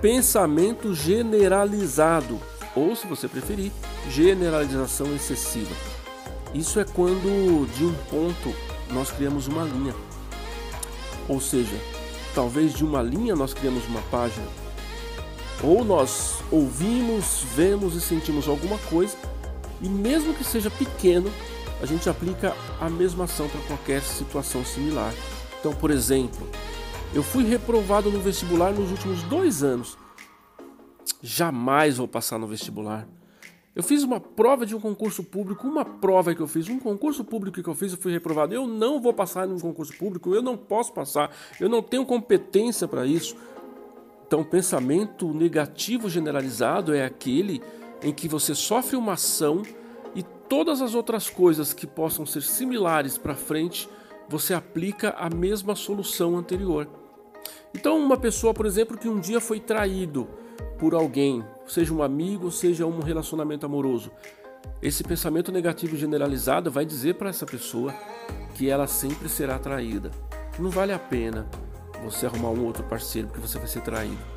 Pensamento 0.02 0.94
generalizado, 0.94 2.40
ou 2.76 2.96
se 2.96 3.08
você 3.08 3.28
preferir, 3.28 3.72
generalização 4.10 5.14
excessiva. 5.16 5.74
Isso 6.54 6.80
é 6.80 6.86
quando 6.86 7.66
de 7.76 7.86
um 7.86 7.94
ponto 8.10 8.54
nós 8.92 9.12
criamos 9.12 9.48
uma 9.48 9.64
linha. 9.64 9.96
Ou 11.28 11.42
seja, 11.42 11.76
talvez 12.34 12.74
de 12.74 12.84
uma 12.86 13.02
linha 13.02 13.36
nós 13.36 13.54
criamos 13.54 13.86
uma 13.88 14.02
página. 14.04 14.48
Ou 15.64 15.84
nós 15.84 16.36
ouvimos, 16.52 17.44
vemos 17.56 17.96
e 17.96 18.02
sentimos 18.02 18.48
alguma 18.48 18.78
coisa 18.90 19.18
e 19.82 19.90
mesmo 19.90 20.34
que 20.34 20.44
seja 20.44 20.70
pequeno, 20.70 21.32
a 21.82 21.86
gente 21.86 22.10
aplica 22.10 22.56
a 22.80 22.90
mesma 22.90 23.26
ação 23.26 23.48
para 23.50 23.62
qualquer 23.62 24.02
situação 24.02 24.64
similar. 24.64 25.14
Então, 25.60 25.74
por 25.74 25.92
exemplo, 25.92 26.48
eu 27.14 27.24
fui 27.24 27.44
reprovado 27.44 28.10
no 28.12 28.20
vestibular 28.20 28.72
nos 28.72 28.92
últimos 28.92 29.24
dois 29.24 29.64
anos. 29.64 29.98
Jamais 31.22 31.98
vou 31.98 32.08
passar 32.08 32.38
no 32.38 32.48
vestibular. 32.48 33.08
Eu 33.76 33.84
fiz 33.84 34.04
uma 34.04 34.22
prova 34.22 34.66
de 34.66 34.74
um 34.74 34.80
concurso 34.80 35.22
público, 35.22 35.68
uma 35.68 35.84
prova 35.84 36.34
que 36.34 36.40
eu 36.40 36.48
fiz, 36.48 36.70
um 36.70 36.80
concurso 36.80 37.26
público 37.26 37.62
que 37.62 37.68
eu 37.68 37.76
fiz, 37.76 37.92
eu 37.92 37.98
fui 37.98 38.12
reprovado. 38.12 38.54
Eu 38.54 38.66
não 38.66 39.02
vou 39.02 39.14
passar 39.14 39.48
em 39.48 39.52
um 39.52 39.60
concurso 39.60 39.94
público, 39.98 40.34
eu 40.34 40.42
não 40.42 40.56
posso 40.56 40.94
passar, 40.94 41.30
eu 41.60 41.68
não 41.68 41.82
tenho 41.82 42.06
competência 42.06 42.88
para 42.88 43.06
isso. 43.06 43.36
Então, 44.26 44.42
o 44.42 44.46
pensamento 44.46 45.34
negativo 45.34 46.10
generalizado 46.10 46.94
é 46.94 47.04
aquele 47.04 47.62
em 48.06 48.14
que 48.14 48.28
você 48.28 48.54
sofre 48.54 48.96
uma 48.96 49.14
ação 49.14 49.64
e 50.14 50.22
todas 50.22 50.80
as 50.80 50.94
outras 50.94 51.28
coisas 51.28 51.74
que 51.74 51.88
possam 51.88 52.24
ser 52.24 52.44
similares 52.44 53.18
para 53.18 53.34
frente, 53.34 53.90
você 54.30 54.54
aplica 54.54 55.10
a 55.18 55.28
mesma 55.28 55.76
solução 55.76 56.38
anterior. 56.38 56.88
Então, 57.74 57.98
uma 57.98 58.16
pessoa, 58.16 58.54
por 58.54 58.68
exemplo, 58.68 58.96
que 58.96 59.10
um 59.10 59.20
dia 59.20 59.42
foi 59.42 59.60
traído 59.60 60.30
por 60.78 60.94
alguém, 60.94 61.44
seja 61.66 61.92
um 61.96 62.04
amigo, 62.04 62.52
seja 62.52 62.86
um 62.86 63.00
relacionamento 63.00 63.66
amoroso, 63.66 64.12
esse 64.84 65.04
pensamento 65.04 65.52
negativo 65.52 65.98
generalizado 65.98 66.70
vai 66.70 66.86
dizer 66.86 67.16
para 67.16 67.30
essa 67.30 67.46
pessoa 67.46 67.92
que 68.54 68.70
ela 68.70 68.86
sempre 68.86 69.28
será 69.28 69.58
traída. 69.58 70.12
Não 70.60 70.70
vale 70.70 70.94
a 70.94 71.00
pena 71.00 71.48
você 72.04 72.28
arrumar 72.28 72.50
um 72.50 72.66
outro 72.66 72.84
parceiro 72.84 73.28
porque 73.28 73.42
você 73.42 73.58
vai 73.58 73.68
ser 73.68 73.82
traído. 73.82 74.35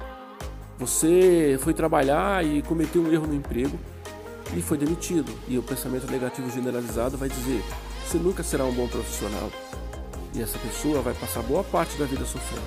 Você 0.79 1.59
foi 1.61 1.75
trabalhar 1.75 2.45
e 2.45 2.63
cometeu 2.63 3.03
um 3.03 3.13
erro 3.13 3.27
no 3.27 3.35
emprego 3.35 3.79
e 4.57 4.63
foi 4.63 4.79
demitido. 4.79 5.33
E 5.49 5.59
o 5.59 5.63
pensamento 5.63 6.11
negativo 6.11 6.49
generalizado 6.51 7.17
vai 7.19 7.29
dizer: 7.29 7.63
você 8.07 8.17
nunca 8.17 8.43
será 8.43 8.65
um 8.65 8.73
bom 8.73 8.87
profissional. 8.87 9.51
E 10.35 10.41
essa 10.41 10.59
pessoa 10.59 11.03
vai 11.03 11.15
passar 11.15 11.43
boa 11.43 11.65
parte 11.65 11.99
da 11.99 12.05
vida 12.05 12.25
sofrendo. 12.25 12.67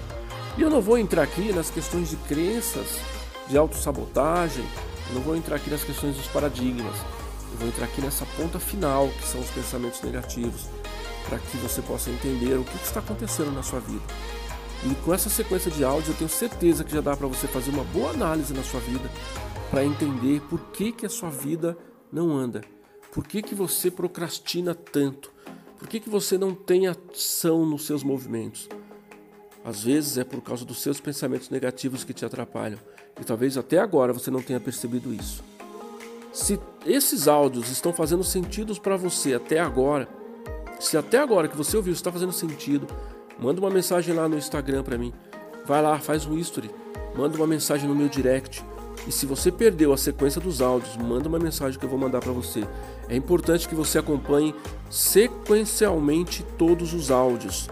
E 0.57 0.61
eu 0.61 0.69
não 0.69 0.81
vou 0.81 0.97
entrar 0.97 1.23
aqui 1.23 1.53
nas 1.53 1.69
questões 1.69 2.09
de 2.09 2.17
crenças, 2.17 2.99
de 3.47 3.57
autossabotagem, 3.57 4.65
não 5.13 5.21
vou 5.21 5.35
entrar 5.35 5.55
aqui 5.55 5.69
nas 5.69 5.83
questões 5.83 6.15
dos 6.15 6.27
paradigmas. 6.27 6.95
Eu 7.53 7.57
vou 7.59 7.67
entrar 7.67 7.85
aqui 7.85 8.01
nessa 8.01 8.25
ponta 8.37 8.59
final, 8.59 9.09
que 9.09 9.27
são 9.27 9.41
os 9.41 9.49
pensamentos 9.49 10.01
negativos, 10.01 10.65
para 11.27 11.37
que 11.37 11.57
você 11.57 11.81
possa 11.81 12.09
entender 12.09 12.55
o 12.55 12.63
que 12.63 12.75
está 12.83 12.99
acontecendo 12.99 13.51
na 13.51 13.63
sua 13.63 13.79
vida. 13.79 14.03
E 14.83 14.95
com 15.03 15.13
essa 15.13 15.29
sequência 15.29 15.69
de 15.69 15.83
áudio, 15.83 16.11
eu 16.11 16.17
tenho 16.17 16.29
certeza 16.29 16.83
que 16.83 16.91
já 16.91 17.01
dá 17.01 17.15
para 17.15 17.27
você 17.27 17.47
fazer 17.47 17.69
uma 17.69 17.83
boa 17.83 18.11
análise 18.11 18.53
na 18.53 18.63
sua 18.63 18.79
vida 18.79 19.09
para 19.69 19.85
entender 19.85 20.41
por 20.41 20.59
que, 20.71 20.91
que 20.91 21.05
a 21.05 21.09
sua 21.09 21.29
vida 21.29 21.77
não 22.11 22.35
anda, 22.35 22.61
por 23.11 23.25
que, 23.25 23.41
que 23.41 23.53
você 23.53 23.91
procrastina 23.91 24.73
tanto, 24.73 25.31
por 25.77 25.87
que, 25.87 25.99
que 25.99 26.09
você 26.09 26.37
não 26.37 26.53
tem 26.53 26.87
ação 26.87 27.65
nos 27.65 27.85
seus 27.85 28.03
movimentos. 28.03 28.67
Às 29.63 29.83
vezes 29.83 30.17
é 30.17 30.23
por 30.23 30.41
causa 30.41 30.65
dos 30.65 30.81
seus 30.81 30.99
pensamentos 30.99 31.49
negativos 31.49 32.03
que 32.03 32.13
te 32.13 32.25
atrapalham 32.25 32.79
e 33.19 33.23
talvez 33.23 33.57
até 33.57 33.77
agora 33.77 34.11
você 34.11 34.31
não 34.31 34.41
tenha 34.41 34.59
percebido 34.59 35.13
isso. 35.13 35.43
Se 36.33 36.59
esses 36.85 37.27
áudios 37.27 37.69
estão 37.69 37.93
fazendo 37.93 38.23
sentido 38.23 38.79
para 38.81 38.97
você 38.97 39.35
até 39.35 39.59
agora, 39.59 40.07
se 40.79 40.97
até 40.97 41.19
agora 41.19 41.47
que 41.47 41.57
você 41.57 41.77
ouviu 41.77 41.93
está 41.93 42.11
fazendo 42.11 42.31
sentido, 42.31 42.87
manda 43.41 43.59
uma 43.59 43.69
mensagem 43.69 44.13
lá 44.13 44.29
no 44.29 44.37
Instagram 44.37 44.83
para 44.83 44.97
mim. 44.97 45.11
Vai 45.65 45.81
lá, 45.81 45.99
faz 45.99 46.25
um 46.25 46.37
history, 46.37 46.69
manda 47.15 47.35
uma 47.35 47.47
mensagem 47.47 47.89
no 47.89 47.95
meu 47.95 48.07
direct 48.07 48.63
e 49.07 49.11
se 49.11 49.25
você 49.25 49.51
perdeu 49.51 49.91
a 49.91 49.97
sequência 49.97 50.39
dos 50.39 50.61
áudios, 50.61 50.95
manda 50.95 51.27
uma 51.27 51.39
mensagem 51.39 51.79
que 51.79 51.85
eu 51.85 51.89
vou 51.89 51.97
mandar 51.97 52.19
para 52.19 52.31
você. 52.31 52.63
É 53.09 53.15
importante 53.15 53.67
que 53.67 53.73
você 53.73 53.97
acompanhe 53.97 54.53
sequencialmente 54.89 56.45
todos 56.57 56.93
os 56.93 57.09
áudios. 57.09 57.67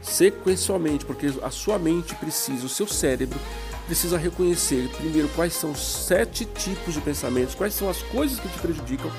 Sequencialmente, 0.00 1.04
porque 1.04 1.32
a 1.42 1.50
sua 1.50 1.78
mente 1.78 2.14
precisa, 2.14 2.64
o 2.64 2.68
seu 2.68 2.86
cérebro 2.86 3.38
precisa 3.86 4.16
reconhecer 4.16 4.88
primeiro 4.96 5.28
quais 5.34 5.52
são 5.54 5.72
os 5.72 5.80
sete 5.80 6.44
tipos 6.44 6.94
de 6.94 7.00
pensamentos, 7.00 7.54
quais 7.54 7.74
são 7.74 7.88
as 7.88 8.02
coisas 8.02 8.38
que 8.38 8.48
te 8.48 8.58
prejudicam, 8.58 9.10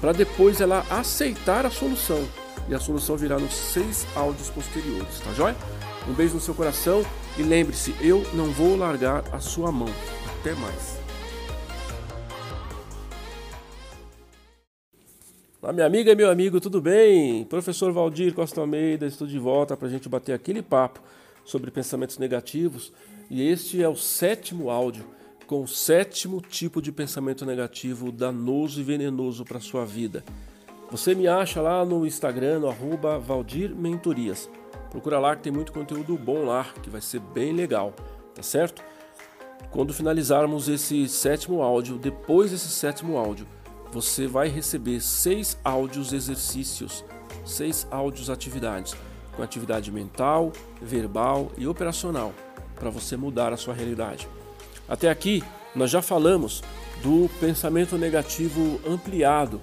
para 0.00 0.12
depois 0.12 0.60
ela 0.60 0.86
aceitar 0.88 1.66
a 1.66 1.70
solução. 1.70 2.26
E 2.72 2.74
a 2.74 2.80
solução 2.80 3.18
virá 3.18 3.38
nos 3.38 3.52
seis 3.52 4.06
áudios 4.16 4.48
posteriores, 4.48 5.20
tá 5.20 5.30
joia? 5.34 5.54
Um 6.08 6.14
beijo 6.14 6.36
no 6.36 6.40
seu 6.40 6.54
coração 6.54 7.04
e 7.38 7.42
lembre-se, 7.42 7.94
eu 8.00 8.22
não 8.32 8.46
vou 8.46 8.78
largar 8.78 9.22
a 9.30 9.40
sua 9.40 9.70
mão. 9.70 9.90
Até 10.40 10.54
mais. 10.54 10.98
Olá, 15.60 15.70
minha 15.74 15.84
amiga 15.84 16.12
e 16.12 16.14
meu 16.14 16.30
amigo, 16.30 16.62
tudo 16.62 16.80
bem? 16.80 17.44
Professor 17.44 17.92
Valdir 17.92 18.32
Costa 18.32 18.62
Almeida, 18.62 19.04
estou 19.04 19.26
de 19.26 19.38
volta 19.38 19.76
para 19.76 19.88
a 19.88 19.90
gente 19.90 20.08
bater 20.08 20.32
aquele 20.32 20.62
papo 20.62 21.02
sobre 21.44 21.70
pensamentos 21.70 22.16
negativos 22.16 22.90
e 23.30 23.46
este 23.46 23.82
é 23.82 23.88
o 23.88 23.96
sétimo 23.96 24.70
áudio 24.70 25.04
com 25.46 25.62
o 25.62 25.68
sétimo 25.68 26.40
tipo 26.40 26.80
de 26.80 26.90
pensamento 26.90 27.44
negativo 27.44 28.10
danoso 28.10 28.80
e 28.80 28.82
venenoso 28.82 29.44
para 29.44 29.58
a 29.58 29.60
sua 29.60 29.84
vida. 29.84 30.24
Você 30.92 31.14
me 31.14 31.26
acha 31.26 31.62
lá 31.62 31.86
no 31.86 32.06
Instagram, 32.06 32.58
no 32.58 32.68
arroba 32.68 33.18
Valdir 33.18 33.74
Mentorias. 33.74 34.50
Procura 34.90 35.18
lá 35.18 35.34
que 35.34 35.40
tem 35.40 35.50
muito 35.50 35.72
conteúdo 35.72 36.18
bom 36.18 36.44
lá, 36.44 36.66
que 36.82 36.90
vai 36.90 37.00
ser 37.00 37.18
bem 37.18 37.54
legal, 37.54 37.94
tá 38.34 38.42
certo? 38.42 38.84
Quando 39.70 39.94
finalizarmos 39.94 40.68
esse 40.68 41.08
sétimo 41.08 41.62
áudio, 41.62 41.96
depois 41.96 42.50
desse 42.50 42.68
sétimo 42.68 43.16
áudio, 43.16 43.46
você 43.90 44.26
vai 44.26 44.48
receber 44.48 45.00
seis 45.00 45.56
áudios 45.64 46.12
exercícios, 46.12 47.02
seis 47.42 47.86
áudios 47.90 48.28
atividades, 48.28 48.94
com 49.34 49.42
atividade 49.42 49.90
mental, 49.90 50.52
verbal 50.78 51.50
e 51.56 51.66
operacional, 51.66 52.34
para 52.74 52.90
você 52.90 53.16
mudar 53.16 53.50
a 53.50 53.56
sua 53.56 53.72
realidade. 53.72 54.28
Até 54.86 55.08
aqui, 55.08 55.42
nós 55.74 55.90
já 55.90 56.02
falamos 56.02 56.62
do 57.02 57.30
pensamento 57.40 57.96
negativo 57.96 58.78
ampliado, 58.86 59.58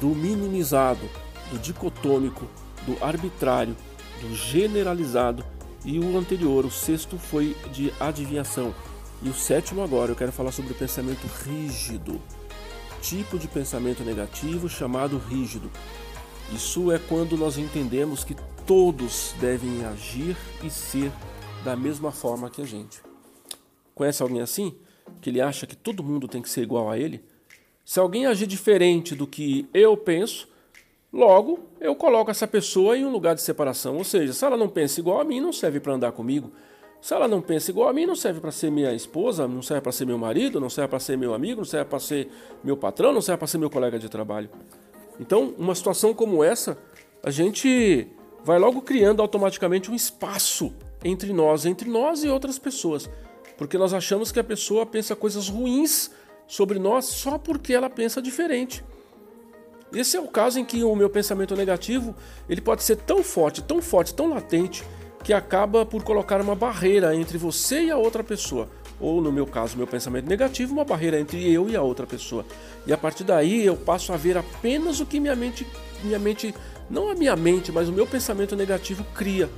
do 0.00 0.08
minimizado, 0.08 1.08
do 1.50 1.58
dicotômico, 1.58 2.46
do 2.86 3.02
arbitrário, 3.04 3.76
do 4.20 4.34
generalizado 4.34 5.44
e 5.84 5.98
o 5.98 6.16
anterior, 6.16 6.64
o 6.64 6.70
sexto, 6.70 7.16
foi 7.18 7.56
de 7.72 7.92
adivinhação. 8.00 8.74
E 9.22 9.28
o 9.28 9.34
sétimo 9.34 9.82
agora 9.82 10.12
eu 10.12 10.16
quero 10.16 10.32
falar 10.32 10.52
sobre 10.52 10.72
o 10.72 10.76
pensamento 10.76 11.26
rígido. 11.44 12.20
Tipo 13.00 13.38
de 13.38 13.46
pensamento 13.46 14.02
negativo 14.02 14.68
chamado 14.68 15.18
rígido. 15.18 15.70
Isso 16.52 16.90
é 16.90 16.98
quando 16.98 17.36
nós 17.36 17.58
entendemos 17.58 18.24
que 18.24 18.36
todos 18.66 19.34
devem 19.40 19.84
agir 19.84 20.36
e 20.62 20.70
ser 20.70 21.12
da 21.64 21.76
mesma 21.76 22.10
forma 22.10 22.50
que 22.50 22.62
a 22.62 22.66
gente. 22.66 23.00
Conhece 23.94 24.22
alguém 24.22 24.40
assim? 24.40 24.74
Que 25.20 25.30
ele 25.30 25.40
acha 25.40 25.66
que 25.66 25.76
todo 25.76 26.02
mundo 26.02 26.28
tem 26.28 26.42
que 26.42 26.48
ser 26.48 26.62
igual 26.62 26.90
a 26.90 26.98
ele? 26.98 27.24
Se 27.88 27.98
alguém 27.98 28.26
agir 28.26 28.46
diferente 28.46 29.14
do 29.14 29.26
que 29.26 29.66
eu 29.72 29.96
penso, 29.96 30.46
logo 31.10 31.60
eu 31.80 31.94
coloco 31.94 32.30
essa 32.30 32.46
pessoa 32.46 32.98
em 32.98 33.02
um 33.02 33.10
lugar 33.10 33.34
de 33.34 33.40
separação. 33.40 33.96
Ou 33.96 34.04
seja, 34.04 34.34
se 34.34 34.44
ela 34.44 34.58
não 34.58 34.68
pensa 34.68 35.00
igual 35.00 35.22
a 35.22 35.24
mim, 35.24 35.40
não 35.40 35.54
serve 35.54 35.80
para 35.80 35.94
andar 35.94 36.12
comigo. 36.12 36.52
Se 37.00 37.14
ela 37.14 37.26
não 37.26 37.40
pensa 37.40 37.70
igual 37.70 37.88
a 37.88 37.92
mim, 37.94 38.04
não 38.04 38.14
serve 38.14 38.40
para 38.40 38.52
ser 38.52 38.70
minha 38.70 38.92
esposa, 38.92 39.48
não 39.48 39.62
serve 39.62 39.80
para 39.80 39.92
ser 39.92 40.04
meu 40.04 40.18
marido, 40.18 40.60
não 40.60 40.68
serve 40.68 40.88
para 40.88 41.00
ser 41.00 41.16
meu 41.16 41.32
amigo, 41.32 41.62
não 41.62 41.64
serve 41.64 41.86
para 41.86 41.98
ser 41.98 42.28
meu 42.62 42.76
patrão, 42.76 43.10
não 43.10 43.22
serve 43.22 43.38
para 43.38 43.48
ser 43.48 43.56
meu 43.56 43.70
colega 43.70 43.98
de 43.98 44.10
trabalho. 44.10 44.50
Então, 45.18 45.54
uma 45.56 45.74
situação 45.74 46.12
como 46.12 46.44
essa, 46.44 46.76
a 47.22 47.30
gente 47.30 48.06
vai 48.44 48.58
logo 48.58 48.82
criando 48.82 49.22
automaticamente 49.22 49.90
um 49.90 49.94
espaço 49.94 50.74
entre 51.02 51.32
nós, 51.32 51.64
entre 51.64 51.88
nós 51.88 52.22
e 52.22 52.28
outras 52.28 52.58
pessoas, 52.58 53.08
porque 53.56 53.78
nós 53.78 53.94
achamos 53.94 54.30
que 54.30 54.38
a 54.38 54.44
pessoa 54.44 54.84
pensa 54.84 55.16
coisas 55.16 55.48
ruins 55.48 56.10
sobre 56.48 56.78
nós 56.78 57.04
só 57.04 57.38
porque 57.38 57.74
ela 57.74 57.88
pensa 57.88 58.20
diferente. 58.20 58.82
Esse 59.92 60.16
é 60.16 60.20
o 60.20 60.26
caso 60.26 60.58
em 60.58 60.64
que 60.64 60.82
o 60.82 60.96
meu 60.96 61.08
pensamento 61.08 61.54
negativo, 61.54 62.14
ele 62.48 62.60
pode 62.60 62.82
ser 62.82 62.96
tão 62.96 63.22
forte, 63.22 63.62
tão 63.62 63.80
forte, 63.80 64.14
tão 64.14 64.28
latente, 64.28 64.84
que 65.22 65.32
acaba 65.32 65.84
por 65.84 66.02
colocar 66.02 66.40
uma 66.40 66.54
barreira 66.54 67.14
entre 67.14 67.38
você 67.38 67.84
e 67.84 67.90
a 67.90 67.96
outra 67.96 68.24
pessoa. 68.24 68.68
Ou, 69.00 69.20
no 69.20 69.30
meu 69.30 69.46
caso, 69.46 69.76
meu 69.76 69.86
pensamento 69.86 70.28
negativo, 70.28 70.72
uma 70.72 70.84
barreira 70.84 71.20
entre 71.20 71.50
eu 71.52 71.68
e 71.68 71.76
a 71.76 71.82
outra 71.82 72.06
pessoa. 72.06 72.44
E 72.86 72.92
a 72.92 72.98
partir 72.98 73.24
daí 73.24 73.64
eu 73.64 73.76
passo 73.76 74.12
a 74.12 74.16
ver 74.16 74.36
apenas 74.36 75.00
o 75.00 75.06
que 75.06 75.20
minha 75.20 75.36
mente, 75.36 75.66
minha 76.02 76.18
mente, 76.18 76.54
não 76.90 77.08
a 77.10 77.14
minha 77.14 77.36
mente, 77.36 77.70
mas 77.70 77.88
o 77.88 77.92
meu 77.92 78.06
pensamento 78.06 78.56
negativo 78.56 79.04
cria. 79.14 79.48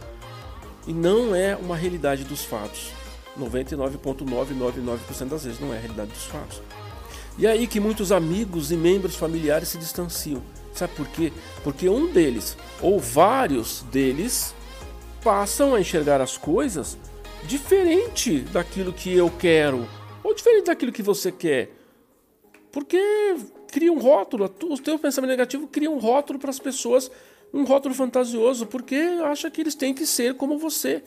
E 0.87 0.93
não 0.93 1.35
é 1.35 1.57
uma 1.57 1.77
realidade 1.77 2.25
dos 2.25 2.45
fatos. 2.45 2.91
99,999% 3.39 5.29
das 5.29 5.45
vezes 5.45 5.61
não 5.61 5.73
é 5.73 5.79
a 5.79 5.81
realidade 5.81 6.11
dos 6.11 6.25
fatos. 6.25 6.61
E 7.41 7.47
é 7.47 7.53
aí 7.53 7.67
que 7.67 7.81
muitos 7.81 8.13
amigos 8.13 8.71
e 8.71 8.77
membros 8.77 9.17
familiares 9.17 9.69
se 9.69 9.79
distanciam. 9.79 10.43
Sabe 10.75 10.95
por 10.95 11.09
quê? 11.09 11.33
Porque 11.65 11.89
um 11.89 12.13
deles, 12.13 12.55
ou 12.83 12.99
vários 12.99 13.81
deles, 13.91 14.55
passam 15.25 15.75
a 15.75 15.81
enxergar 15.81 16.21
as 16.21 16.37
coisas 16.37 16.99
diferente 17.45 18.41
daquilo 18.41 18.93
que 18.93 19.17
eu 19.17 19.31
quero, 19.31 19.89
ou 20.23 20.35
diferente 20.35 20.67
daquilo 20.67 20.93
que 20.93 21.03
você 21.03 21.33
quer. 21.33 21.71
Porque 22.71 23.01
cria 23.69 23.91
um 23.91 23.99
rótulo, 23.99 24.45
o 24.45 24.79
teu 24.79 24.99
pensamento 24.99 25.31
negativo 25.31 25.67
cria 25.67 25.91
um 25.91 25.99
rótulo 25.99 26.39
para 26.39 26.51
as 26.51 26.59
pessoas, 26.59 27.11
um 27.55 27.65
rótulo 27.65 27.95
fantasioso, 27.95 28.67
porque 28.67 28.97
acha 29.25 29.51
que 29.51 29.63
eles 29.63 29.75
têm 29.75 29.95
que 29.95 30.05
ser 30.05 30.35
como 30.35 30.59
você. 30.59 31.03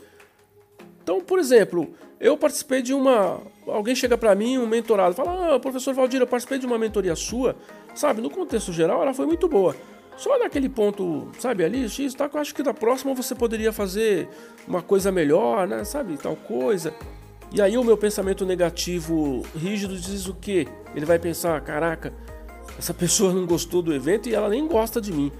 Então, 1.04 1.20
por 1.20 1.38
exemplo, 1.38 1.94
eu 2.20 2.38
participei 2.38 2.82
de 2.82 2.94
uma. 2.94 3.42
Alguém 3.68 3.94
chega 3.94 4.18
para 4.18 4.34
mim, 4.34 4.58
um 4.58 4.66
mentorado, 4.66 5.14
fala: 5.14 5.56
Ah, 5.56 5.60
professor 5.60 5.94
Valdir, 5.94 6.22
eu 6.22 6.28
participei 6.28 6.58
de 6.58 6.66
uma 6.66 6.78
mentoria 6.78 7.16
sua. 7.16 7.56
Sabe, 7.94 8.22
no 8.22 8.30
contexto 8.30 8.72
geral, 8.72 9.02
ela 9.02 9.14
foi 9.14 9.26
muito 9.26 9.48
boa. 9.48 9.76
Só 10.16 10.40
naquele 10.40 10.70
ponto, 10.70 11.28
sabe, 11.40 11.64
ali, 11.64 11.90
X, 11.90 12.14
tá, 12.14 12.30
eu 12.32 12.40
acho 12.40 12.54
que 12.56 12.64
da 12.64 12.74
próxima 12.74 13.14
você 13.14 13.36
poderia 13.36 13.74
fazer 13.74 14.30
uma 14.68 14.82
coisa 14.82 15.12
melhor, 15.12 15.68
né? 15.68 15.84
Sabe, 15.84 16.18
tal 16.18 16.36
coisa. 16.36 16.94
E 17.52 17.62
aí 17.62 17.78
o 17.78 17.84
meu 17.84 17.98
pensamento 17.98 18.46
negativo 18.46 19.44
rígido 19.56 19.96
diz 19.96 20.28
o 20.28 20.34
quê? 20.34 20.68
Ele 20.96 21.06
vai 21.06 21.20
pensar, 21.20 21.60
caraca, 21.62 22.14
essa 22.80 22.94
pessoa 22.96 23.34
não 23.34 23.46
gostou 23.46 23.82
do 23.82 23.94
evento 23.94 24.30
e 24.30 24.34
ela 24.34 24.50
nem 24.50 24.66
gosta 24.68 25.02
de 25.02 25.12
mim. 25.12 25.32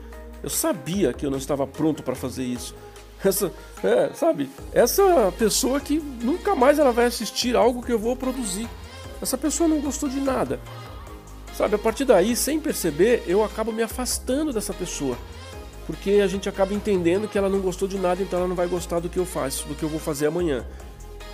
Eu 0.44 0.50
sabia 0.50 1.14
que 1.14 1.26
eu 1.26 1.32
não 1.32 1.38
estava 1.38 1.66
pronto 1.66 2.04
para 2.04 2.16
fazer 2.16 2.44
isso. 2.44 2.76
Essa, 3.24 3.52
é, 3.82 4.10
sabe, 4.14 4.50
essa 4.74 5.34
pessoa 5.38 5.80
que 5.80 5.98
nunca 5.98 6.56
mais 6.56 6.78
ela 6.78 6.92
vai 6.92 7.06
assistir 7.06 7.56
algo 7.56 7.82
que 7.82 7.92
eu 7.92 7.98
vou 7.98 8.16
produzir. 8.16 8.68
Essa 9.22 9.38
pessoa 9.38 9.70
não 9.70 9.80
gostou 9.80 10.10
de 10.10 10.20
nada. 10.20 10.60
Sabe, 11.56 11.76
a 11.76 11.80
partir 11.80 12.04
daí, 12.04 12.36
sem 12.36 12.60
perceber, 12.60 13.24
eu 13.26 13.44
acabo 13.44 13.72
me 13.72 13.82
afastando 13.82 14.52
dessa 14.52 14.74
pessoa. 14.74 15.18
Porque 15.86 16.12
a 16.24 16.28
gente 16.28 16.50
acaba 16.50 16.74
entendendo 16.74 17.28
que 17.28 17.38
ela 17.38 17.48
não 17.48 17.60
gostou 17.60 17.88
de 17.88 17.98
nada, 17.98 18.22
então 18.22 18.40
ela 18.40 18.48
não 18.48 18.56
vai 18.56 18.68
gostar 18.68 19.00
do 19.00 19.08
que 19.08 19.18
eu 19.18 19.26
faço, 19.26 19.68
do 19.68 19.76
que 19.76 19.84
eu 19.84 19.90
vou 19.90 20.00
fazer 20.00 20.28
amanhã. 20.28 20.66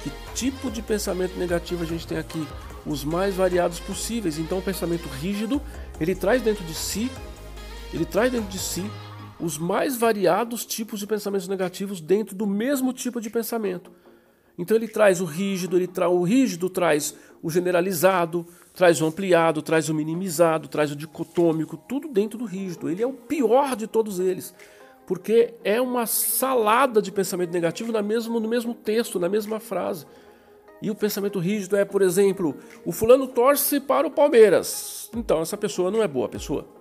Que 0.03 0.11
tipo 0.35 0.69
de 0.69 0.81
pensamento 0.81 1.37
negativo 1.37 1.83
a 1.83 1.85
gente 1.85 2.05
tem 2.05 2.17
aqui? 2.17 2.47
Os 2.85 3.03
mais 3.03 3.35
variados 3.35 3.79
possíveis. 3.79 4.37
Então, 4.37 4.59
o 4.59 4.61
pensamento 4.61 5.07
rígido, 5.07 5.61
ele 5.99 6.13
traz 6.13 6.41
dentro 6.41 6.63
de 6.63 6.73
si, 6.73 7.09
ele 7.93 8.05
traz 8.05 8.31
dentro 8.31 8.49
de 8.49 8.59
si 8.59 8.89
os 9.39 9.57
mais 9.57 9.95
variados 9.95 10.65
tipos 10.65 10.99
de 10.99 11.07
pensamentos 11.07 11.47
negativos 11.47 12.01
dentro 12.01 12.35
do 12.35 12.45
mesmo 12.45 12.91
tipo 12.91 13.21
de 13.21 13.29
pensamento. 13.29 13.91
Então 14.57 14.75
ele 14.75 14.89
traz 14.89 15.21
o 15.21 15.25
rígido, 15.25 15.77
ele 15.77 15.87
tra 15.87 16.09
o 16.09 16.21
rígido 16.21 16.69
traz 16.69 17.15
o 17.41 17.49
generalizado, 17.49 18.45
traz 18.73 19.01
o 19.01 19.05
ampliado, 19.05 19.61
traz 19.61 19.87
o 19.87 19.93
minimizado, 19.93 20.67
traz 20.67 20.91
o 20.91 20.95
dicotômico, 20.95 21.77
tudo 21.77 22.09
dentro 22.09 22.37
do 22.37 22.43
rígido. 22.43 22.89
Ele 22.89 23.01
é 23.01 23.07
o 23.07 23.13
pior 23.13 23.77
de 23.77 23.87
todos 23.87 24.19
eles, 24.19 24.53
porque 25.07 25.53
é 25.63 25.79
uma 25.79 26.05
salada 26.05 27.01
de 27.01 27.09
pensamento 27.09 27.53
negativo 27.53 27.93
na 27.93 28.01
mesmo, 28.01 28.37
no 28.37 28.49
mesmo 28.49 28.73
texto, 28.73 29.17
na 29.17 29.29
mesma 29.29 29.61
frase. 29.61 30.05
E 30.81 30.91
o 30.91 30.95
pensamento 30.95 31.39
rígido 31.39 31.77
é, 31.77 31.85
por 31.85 32.01
exemplo, 32.01 32.57
o 32.85 32.91
fulano 32.91 33.27
torce 33.27 33.79
para 33.79 34.05
o 34.07 34.11
Palmeiras. 34.11 35.09
Então 35.15 35.41
essa 35.41 35.55
pessoa 35.55 35.89
não 35.89 36.03
é 36.03 36.07
boa 36.07 36.27
pessoa. 36.27 36.78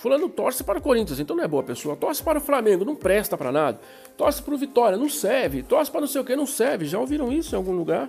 Fulano 0.00 0.30
torce 0.30 0.64
para 0.64 0.78
o 0.78 0.82
Corinthians, 0.82 1.20
então 1.20 1.36
não 1.36 1.44
é 1.44 1.46
boa 1.46 1.62
pessoa. 1.62 1.94
Torce 1.94 2.22
para 2.22 2.38
o 2.38 2.40
Flamengo, 2.40 2.86
não 2.86 2.96
presta 2.96 3.36
para 3.36 3.52
nada. 3.52 3.78
Torce 4.16 4.42
para 4.42 4.54
o 4.54 4.56
Vitória, 4.56 4.96
não 4.96 5.10
serve. 5.10 5.62
Torce 5.62 5.90
para 5.90 6.00
não 6.00 6.08
sei 6.08 6.22
o 6.22 6.24
que, 6.24 6.34
não 6.34 6.46
serve. 6.46 6.86
Já 6.86 6.98
ouviram 6.98 7.30
isso 7.30 7.54
em 7.54 7.58
algum 7.58 7.72
lugar? 7.72 8.08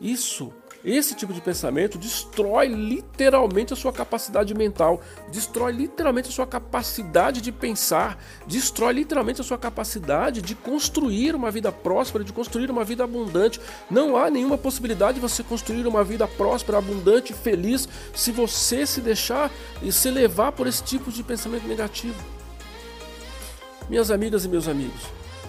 Isso 0.00 0.50
esse 0.84 1.14
tipo 1.14 1.32
de 1.34 1.40
pensamento 1.42 1.98
destrói 1.98 2.68
literalmente 2.68 3.72
a 3.72 3.76
sua 3.76 3.92
capacidade 3.92 4.54
mental, 4.54 5.02
destrói 5.30 5.72
literalmente 5.72 6.30
a 6.30 6.32
sua 6.32 6.46
capacidade 6.46 7.42
de 7.42 7.52
pensar, 7.52 8.18
destrói 8.46 8.94
literalmente 8.94 9.42
a 9.42 9.44
sua 9.44 9.58
capacidade 9.58 10.40
de 10.40 10.54
construir 10.54 11.34
uma 11.34 11.50
vida 11.50 11.70
próspera, 11.70 12.24
de 12.24 12.32
construir 12.32 12.70
uma 12.70 12.82
vida 12.82 13.04
abundante. 13.04 13.60
Não 13.90 14.16
há 14.16 14.30
nenhuma 14.30 14.56
possibilidade 14.56 15.16
de 15.16 15.20
você 15.20 15.42
construir 15.42 15.86
uma 15.86 16.02
vida 16.02 16.26
próspera, 16.26 16.78
abundante, 16.78 17.34
feliz, 17.34 17.86
se 18.14 18.32
você 18.32 18.86
se 18.86 19.02
deixar 19.02 19.50
e 19.82 19.92
se 19.92 20.10
levar 20.10 20.52
por 20.52 20.66
esse 20.66 20.82
tipo 20.82 21.12
de 21.12 21.22
pensamento 21.22 21.66
negativo. 21.66 22.18
Minhas 23.88 24.10
amigas 24.10 24.44
e 24.44 24.48
meus 24.48 24.66
amigos, 24.68 25.02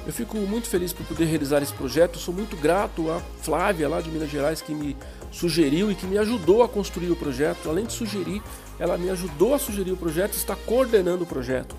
eu 0.06 0.12
fico 0.12 0.36
muito 0.38 0.68
feliz 0.68 0.92
por 0.92 1.06
poder 1.06 1.26
realizar 1.26 1.62
esse 1.62 1.74
projeto. 1.74 2.18
sou 2.18 2.34
muito 2.34 2.58
grato 2.58 3.12
à 3.12 3.22
Flávia, 3.42 3.88
lá 3.88 4.02
de 4.02 4.10
Minas 4.10 4.30
Gerais, 4.30 4.62
que 4.62 4.74
me 4.74 4.98
sugeriu 5.32 5.92
e 5.92 5.96
que 5.96 6.06
me 6.06 6.18
ajudou 6.18 6.62
a 6.62 6.70
construir 6.70 7.10
o 7.10 7.16
projeto. 7.16 7.70
Além 7.70 7.86
de 7.86 7.94
sugerir, 7.94 8.42
ela 8.78 8.98
me 8.98 9.10
ajudou 9.10 9.54
a 9.54 9.60
sugerir 9.60 9.92
o 9.92 9.98
projeto 9.98 10.34
está 10.34 10.56
coordenando 10.56 11.24
o 11.24 11.28
projeto. 11.28 11.76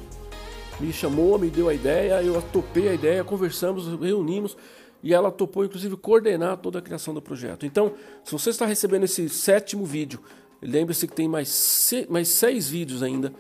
Me 0.81 0.93
chamou, 0.93 1.39
me 1.39 1.51
deu 1.51 1.69
a 1.69 1.75
ideia, 1.75 2.23
eu 2.23 2.41
topei 2.43 2.89
a 2.89 2.95
ideia, 2.95 3.23
conversamos, 3.23 3.87
reunimos 4.01 4.57
e 5.03 5.13
ela 5.13 5.31
topou, 5.31 5.65
inclusive, 5.65 5.97
coordenar 5.97 6.57
toda 6.59 6.79
a 6.79 6.83
criação 6.83 7.13
do 7.13 7.21
projeto. 7.21 7.67
Então, 7.67 7.93
se 8.25 8.33
você 8.33 8.51
está 8.51 8.65
recebendo 8.65 9.05
esse 9.05 9.29
sétimo 9.29 9.85
vídeo, 9.85 10.21
lembre-se 10.61 11.07
que 11.07 11.15
tem 11.15 11.29
mais, 11.29 11.91
mais 12.09 12.29
seis 12.29 12.69
vídeos 12.69 13.03
ainda. 13.03 13.33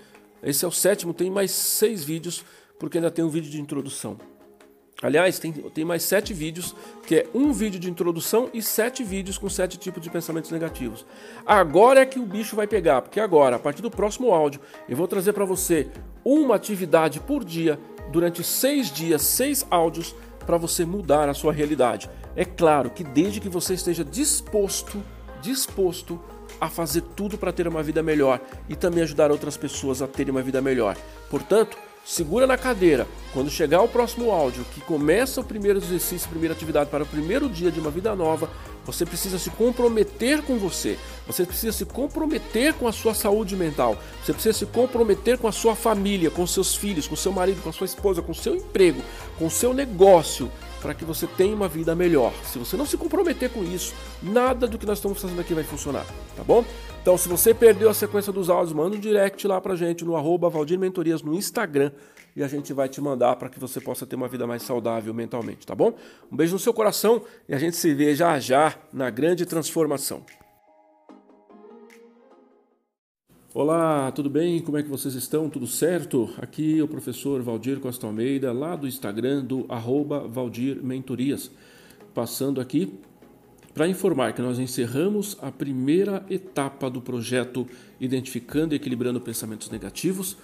Esse 0.42 0.64
é 0.64 0.68
o 0.68 0.72
sétimo, 0.72 1.14
tem 1.14 1.30
mais 1.30 1.52
seis 1.52 2.02
vídeos, 2.02 2.44
porque 2.78 2.98
ainda 2.98 3.10
tem 3.10 3.24
um 3.24 3.28
vídeo 3.28 3.48
de 3.50 3.60
introdução. 3.60 4.18
Aliás, 5.02 5.38
tem, 5.38 5.52
tem 5.52 5.84
mais 5.84 6.04
sete 6.04 6.32
vídeos, 6.32 6.76
que 7.04 7.16
é 7.16 7.26
um 7.34 7.52
vídeo 7.52 7.80
de 7.80 7.90
introdução 7.90 8.48
e 8.54 8.62
sete 8.62 9.02
vídeos 9.02 9.36
com 9.36 9.48
sete 9.48 9.76
tipos 9.76 10.02
de 10.02 10.08
pensamentos 10.08 10.50
negativos. 10.50 11.04
Agora 11.44 12.00
é 12.00 12.06
que 12.06 12.20
o 12.20 12.26
bicho 12.26 12.54
vai 12.54 12.68
pegar, 12.68 13.02
porque 13.02 13.18
agora, 13.18 13.56
a 13.56 13.58
partir 13.58 13.82
do 13.82 13.90
próximo 13.90 14.32
áudio, 14.32 14.60
eu 14.88 14.96
vou 14.96 15.08
trazer 15.08 15.32
para 15.32 15.44
você 15.44 15.88
uma 16.24 16.54
atividade 16.54 17.18
por 17.18 17.44
dia, 17.44 17.78
durante 18.12 18.44
seis 18.44 18.92
dias, 18.92 19.22
seis 19.22 19.66
áudios, 19.70 20.14
para 20.46 20.56
você 20.56 20.84
mudar 20.84 21.28
a 21.28 21.34
sua 21.34 21.52
realidade. 21.52 22.08
É 22.36 22.44
claro 22.44 22.90
que 22.90 23.04
desde 23.04 23.40
que 23.40 23.48
você 23.48 23.74
esteja 23.74 24.04
disposto, 24.04 25.02
disposto 25.40 26.20
a 26.60 26.68
fazer 26.68 27.02
tudo 27.16 27.36
para 27.36 27.52
ter 27.52 27.66
uma 27.66 27.82
vida 27.82 28.02
melhor 28.02 28.40
e 28.68 28.76
também 28.76 29.02
ajudar 29.02 29.30
outras 29.30 29.56
pessoas 29.56 30.00
a 30.00 30.06
terem 30.06 30.30
uma 30.30 30.42
vida 30.42 30.60
melhor. 30.60 30.96
Portanto, 31.30 31.76
segura 32.04 32.46
na 32.46 32.56
cadeira. 32.56 33.06
Quando 33.32 33.50
chegar 33.50 33.82
o 33.82 33.88
próximo 33.88 34.30
áudio, 34.30 34.64
que 34.74 34.80
começa 34.80 35.40
o 35.40 35.44
primeiro 35.44 35.78
exercício, 35.78 36.28
primeira 36.28 36.54
atividade 36.54 36.90
para 36.90 37.04
o 37.04 37.06
primeiro 37.06 37.48
dia 37.48 37.70
de 37.70 37.80
uma 37.80 37.90
vida 37.90 38.14
nova, 38.14 38.50
você 38.84 39.06
precisa 39.06 39.38
se 39.38 39.48
comprometer 39.50 40.42
com 40.42 40.58
você. 40.58 40.98
Você 41.26 41.46
precisa 41.46 41.72
se 41.72 41.84
comprometer 41.84 42.74
com 42.74 42.88
a 42.88 42.92
sua 42.92 43.14
saúde 43.14 43.56
mental. 43.56 43.96
Você 44.22 44.32
precisa 44.32 44.58
se 44.58 44.66
comprometer 44.66 45.38
com 45.38 45.46
a 45.46 45.52
sua 45.52 45.76
família, 45.76 46.30
com 46.30 46.46
seus 46.46 46.74
filhos, 46.74 47.06
com 47.06 47.16
seu 47.16 47.32
marido, 47.32 47.62
com 47.62 47.68
a 47.68 47.72
sua 47.72 47.84
esposa, 47.84 48.20
com 48.20 48.34
seu 48.34 48.56
emprego, 48.56 49.00
com 49.38 49.48
seu 49.48 49.72
negócio, 49.72 50.50
para 50.82 50.92
que 50.92 51.04
você 51.04 51.26
tenha 51.26 51.54
uma 51.54 51.68
vida 51.68 51.94
melhor. 51.94 52.32
Se 52.44 52.58
você 52.58 52.76
não 52.76 52.84
se 52.84 52.96
comprometer 52.96 53.48
com 53.50 53.62
isso, 53.62 53.94
nada 54.20 54.66
do 54.66 54.76
que 54.76 54.84
nós 54.84 54.98
estamos 54.98 55.22
fazendo 55.22 55.40
aqui 55.40 55.54
vai 55.54 55.62
funcionar, 55.62 56.04
tá 56.36 56.42
bom? 56.42 56.64
Então, 57.00 57.16
se 57.16 57.28
você 57.28 57.54
perdeu 57.54 57.88
a 57.88 57.94
sequência 57.94 58.32
dos 58.32 58.50
áudios, 58.50 58.72
manda 58.72 58.96
um 58.96 59.00
direct 59.00 59.46
lá 59.46 59.60
pra 59.60 59.76
gente 59.76 60.04
no 60.04 60.16
arroba 60.16 60.50
Valdir 60.50 60.78
Mentorias 60.78 61.22
no 61.22 61.34
Instagram 61.34 61.92
e 62.34 62.42
a 62.42 62.48
gente 62.48 62.72
vai 62.72 62.88
te 62.88 63.00
mandar 63.00 63.36
para 63.36 63.48
que 63.48 63.58
você 63.58 63.80
possa 63.80 64.06
ter 64.06 64.16
uma 64.16 64.28
vida 64.28 64.46
mais 64.46 64.62
saudável 64.62 65.14
mentalmente, 65.14 65.66
tá 65.66 65.74
bom? 65.74 65.94
Um 66.30 66.36
beijo 66.36 66.54
no 66.54 66.58
seu 66.58 66.74
coração 66.74 67.22
e 67.48 67.54
a 67.54 67.58
gente 67.58 67.76
se 67.76 67.94
vê 67.94 68.14
já 68.14 68.38
já 68.40 68.74
na 68.92 69.10
grande 69.10 69.46
transformação. 69.46 70.24
Olá, 73.54 74.10
tudo 74.12 74.30
bem? 74.30 74.62
Como 74.62 74.78
é 74.78 74.82
que 74.82 74.88
vocês 74.88 75.14
estão? 75.14 75.50
Tudo 75.50 75.66
certo? 75.66 76.30
Aqui 76.38 76.78
é 76.78 76.82
o 76.82 76.88
professor 76.88 77.42
Valdir 77.42 77.80
Costa 77.80 78.06
Almeida, 78.06 78.50
lá 78.50 78.74
do 78.74 78.88
Instagram 78.88 79.44
do 79.44 79.66
arroba 79.68 80.26
Valdir 80.26 80.82
Mentorias, 80.82 81.50
passando 82.14 82.62
aqui 82.62 82.94
para 83.74 83.86
informar 83.86 84.32
que 84.32 84.40
nós 84.40 84.58
encerramos 84.58 85.36
a 85.42 85.52
primeira 85.52 86.24
etapa 86.30 86.88
do 86.88 87.02
projeto 87.02 87.66
Identificando 88.00 88.74
e 88.74 88.76
Equilibrando 88.76 89.20
Pensamentos 89.20 89.68
Negativos, 89.68 90.34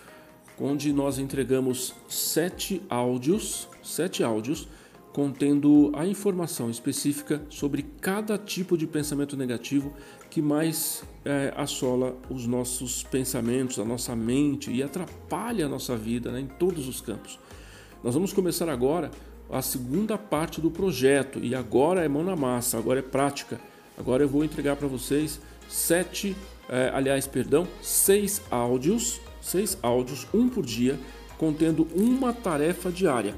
onde 0.61 0.93
nós 0.93 1.19
entregamos 1.19 1.95
sete 2.09 2.83
áudios, 2.91 3.71
sete 3.83 4.23
áudios 4.23 4.69
contendo 5.15 5.91
a 5.95 6.07
informação 6.07 6.71
específica 6.71 7.43
sobre 7.49 7.87
cada 8.03 8.37
tipo 8.37 8.77
de 8.77 8.87
pensamento 8.87 9.35
negativo 9.35 9.95
que 10.31 10.43
mais 10.43 11.03
é, 11.25 11.53
assola 11.57 12.17
os 12.31 12.47
nossos 12.47 13.03
pensamentos, 13.03 13.79
a 13.79 13.85
nossa 13.85 14.15
mente 14.15 14.71
e 14.71 14.83
atrapalha 14.83 15.67
a 15.67 15.69
nossa 15.69 15.97
vida 15.97 16.31
né, 16.31 16.41
em 16.41 16.47
todos 16.47 16.89
os 16.89 17.01
campos. 17.01 17.39
Nós 18.03 18.15
vamos 18.15 18.33
começar 18.33 18.69
agora 18.69 19.11
a 19.51 19.63
segunda 19.63 20.19
parte 20.19 20.61
do 20.61 20.71
projeto 20.71 21.39
e 21.43 21.55
agora 21.55 22.05
é 22.05 22.09
mão 22.09 22.23
na 22.23 22.37
massa, 22.37 22.79
agora 22.79 22.99
é 22.99 23.03
prática. 23.03 23.59
Agora 23.97 24.23
eu 24.23 24.29
vou 24.29 24.45
entregar 24.45 24.77
para 24.77 24.87
vocês 24.87 25.41
sete, 25.69 26.37
é, 26.69 26.91
aliás, 26.95 27.27
perdão, 27.27 27.67
seis 27.83 28.43
áudios, 28.51 29.21
seis 29.41 29.79
áudios, 29.83 30.27
um 30.33 30.49
por 30.49 30.65
dia, 30.65 30.99
contendo 31.37 31.89
uma 31.95 32.33
tarefa 32.33 32.91
diária. 32.91 33.35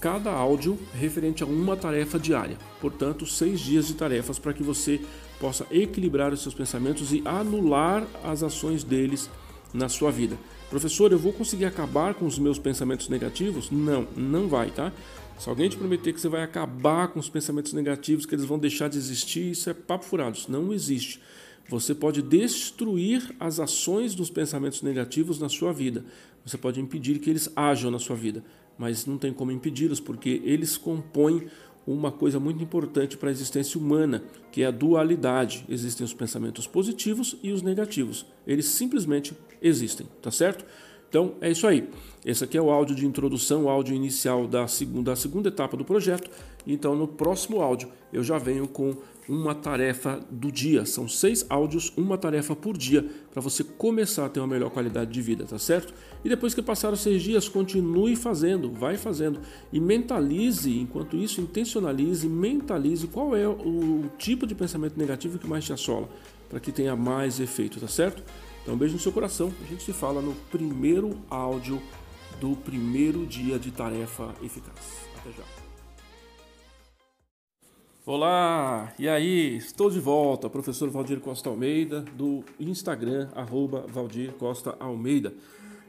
Cada 0.00 0.32
áudio 0.32 0.76
referente 0.98 1.44
a 1.44 1.46
uma 1.46 1.76
tarefa 1.76 2.18
diária. 2.18 2.56
Portanto, 2.80 3.24
seis 3.24 3.60
dias 3.60 3.86
de 3.86 3.94
tarefas 3.94 4.38
para 4.38 4.52
que 4.52 4.62
você 4.62 5.00
possa 5.42 5.66
equilibrar 5.72 6.32
os 6.32 6.40
seus 6.40 6.54
pensamentos 6.54 7.12
e 7.12 7.20
anular 7.24 8.06
as 8.22 8.44
ações 8.44 8.84
deles 8.84 9.28
na 9.74 9.88
sua 9.88 10.12
vida. 10.12 10.38
Professor, 10.70 11.10
eu 11.10 11.18
vou 11.18 11.32
conseguir 11.32 11.64
acabar 11.64 12.14
com 12.14 12.26
os 12.26 12.38
meus 12.38 12.60
pensamentos 12.60 13.08
negativos? 13.08 13.68
Não, 13.68 14.06
não 14.16 14.46
vai, 14.46 14.70
tá? 14.70 14.92
Se 15.36 15.48
alguém 15.48 15.68
te 15.68 15.76
prometer 15.76 16.12
que 16.12 16.20
você 16.20 16.28
vai 16.28 16.44
acabar 16.44 17.08
com 17.08 17.18
os 17.18 17.28
pensamentos 17.28 17.72
negativos, 17.72 18.24
que 18.24 18.36
eles 18.36 18.44
vão 18.44 18.56
deixar 18.56 18.88
de 18.88 18.96
existir, 18.96 19.50
isso 19.50 19.68
é 19.68 19.74
papo 19.74 20.04
furado, 20.04 20.36
isso 20.36 20.52
não 20.52 20.72
existe. 20.72 21.20
Você 21.68 21.92
pode 21.92 22.22
destruir 22.22 23.34
as 23.40 23.58
ações 23.58 24.14
dos 24.14 24.30
pensamentos 24.30 24.80
negativos 24.80 25.40
na 25.40 25.48
sua 25.48 25.72
vida. 25.72 26.04
Você 26.46 26.56
pode 26.56 26.80
impedir 26.80 27.18
que 27.18 27.28
eles 27.28 27.50
ajam 27.56 27.90
na 27.90 27.98
sua 27.98 28.14
vida, 28.14 28.44
mas 28.78 29.06
não 29.06 29.18
tem 29.18 29.32
como 29.32 29.50
impedi-los, 29.50 29.98
porque 29.98 30.40
eles 30.44 30.76
compõem 30.76 31.48
uma 31.86 32.12
coisa 32.12 32.38
muito 32.38 32.62
importante 32.62 33.16
para 33.16 33.28
a 33.28 33.32
existência 33.32 33.78
humana, 33.78 34.22
que 34.50 34.62
é 34.62 34.66
a 34.66 34.70
dualidade. 34.70 35.64
Existem 35.68 36.04
os 36.04 36.14
pensamentos 36.14 36.66
positivos 36.66 37.36
e 37.42 37.52
os 37.52 37.62
negativos. 37.62 38.26
Eles 38.46 38.66
simplesmente 38.66 39.36
existem, 39.60 40.06
tá 40.20 40.30
certo? 40.30 40.64
Então 41.12 41.34
é 41.42 41.50
isso 41.50 41.66
aí. 41.66 41.90
Esse 42.24 42.42
aqui 42.42 42.56
é 42.56 42.62
o 42.62 42.70
áudio 42.70 42.96
de 42.96 43.04
introdução, 43.04 43.64
o 43.64 43.68
áudio 43.68 43.94
inicial 43.94 44.46
da 44.46 44.66
segunda, 44.66 45.10
da 45.10 45.16
segunda 45.16 45.48
etapa 45.50 45.76
do 45.76 45.84
projeto. 45.84 46.30
Então 46.66 46.96
no 46.96 47.06
próximo 47.06 47.60
áudio 47.60 47.90
eu 48.10 48.24
já 48.24 48.38
venho 48.38 48.66
com 48.66 48.96
uma 49.28 49.54
tarefa 49.54 50.20
do 50.30 50.50
dia. 50.50 50.86
São 50.86 51.06
seis 51.06 51.44
áudios, 51.50 51.92
uma 51.98 52.16
tarefa 52.16 52.56
por 52.56 52.78
dia, 52.78 53.06
para 53.30 53.42
você 53.42 53.62
começar 53.62 54.24
a 54.24 54.28
ter 54.30 54.40
uma 54.40 54.46
melhor 54.46 54.70
qualidade 54.70 55.12
de 55.12 55.20
vida, 55.20 55.44
tá 55.44 55.58
certo? 55.58 55.92
E 56.24 56.30
depois 56.30 56.54
que 56.54 56.62
passar 56.62 56.90
os 56.94 57.00
seis 57.00 57.22
dias, 57.22 57.46
continue 57.46 58.16
fazendo, 58.16 58.70
vai 58.70 58.96
fazendo. 58.96 59.38
E 59.70 59.78
mentalize, 59.78 60.74
enquanto 60.78 61.14
isso, 61.14 61.42
intencionalize, 61.42 62.26
mentalize 62.26 63.06
qual 63.06 63.36
é 63.36 63.46
o 63.46 64.04
tipo 64.16 64.46
de 64.46 64.54
pensamento 64.54 64.98
negativo 64.98 65.38
que 65.38 65.46
mais 65.46 65.62
te 65.62 65.74
assola, 65.74 66.08
para 66.48 66.58
que 66.58 66.72
tenha 66.72 66.96
mais 66.96 67.38
efeito, 67.38 67.78
tá 67.78 67.88
certo? 67.88 68.22
Então, 68.62 68.74
um 68.74 68.78
beijo 68.78 68.94
no 68.94 69.00
seu 69.00 69.10
coração. 69.10 69.52
A 69.60 69.66
gente 69.66 69.82
se 69.82 69.92
fala 69.92 70.22
no 70.22 70.34
primeiro 70.50 71.18
áudio 71.28 71.82
do 72.40 72.54
primeiro 72.56 73.26
dia 73.26 73.58
de 73.58 73.72
tarefa 73.72 74.34
eficaz. 74.40 75.08
Até 75.18 75.32
já. 75.32 75.42
Olá, 78.06 78.92
e 78.98 79.08
aí? 79.08 79.56
Estou 79.56 79.90
de 79.90 80.00
volta, 80.00 80.48
professor 80.50 80.88
Valdir 80.90 81.20
Costa 81.20 81.48
Almeida, 81.48 82.00
do 82.00 82.44
Instagram, 82.58 83.28
arroba 83.34 83.84
Valdir 83.88 84.32
Costa 84.32 84.76
Almeida. 84.78 85.32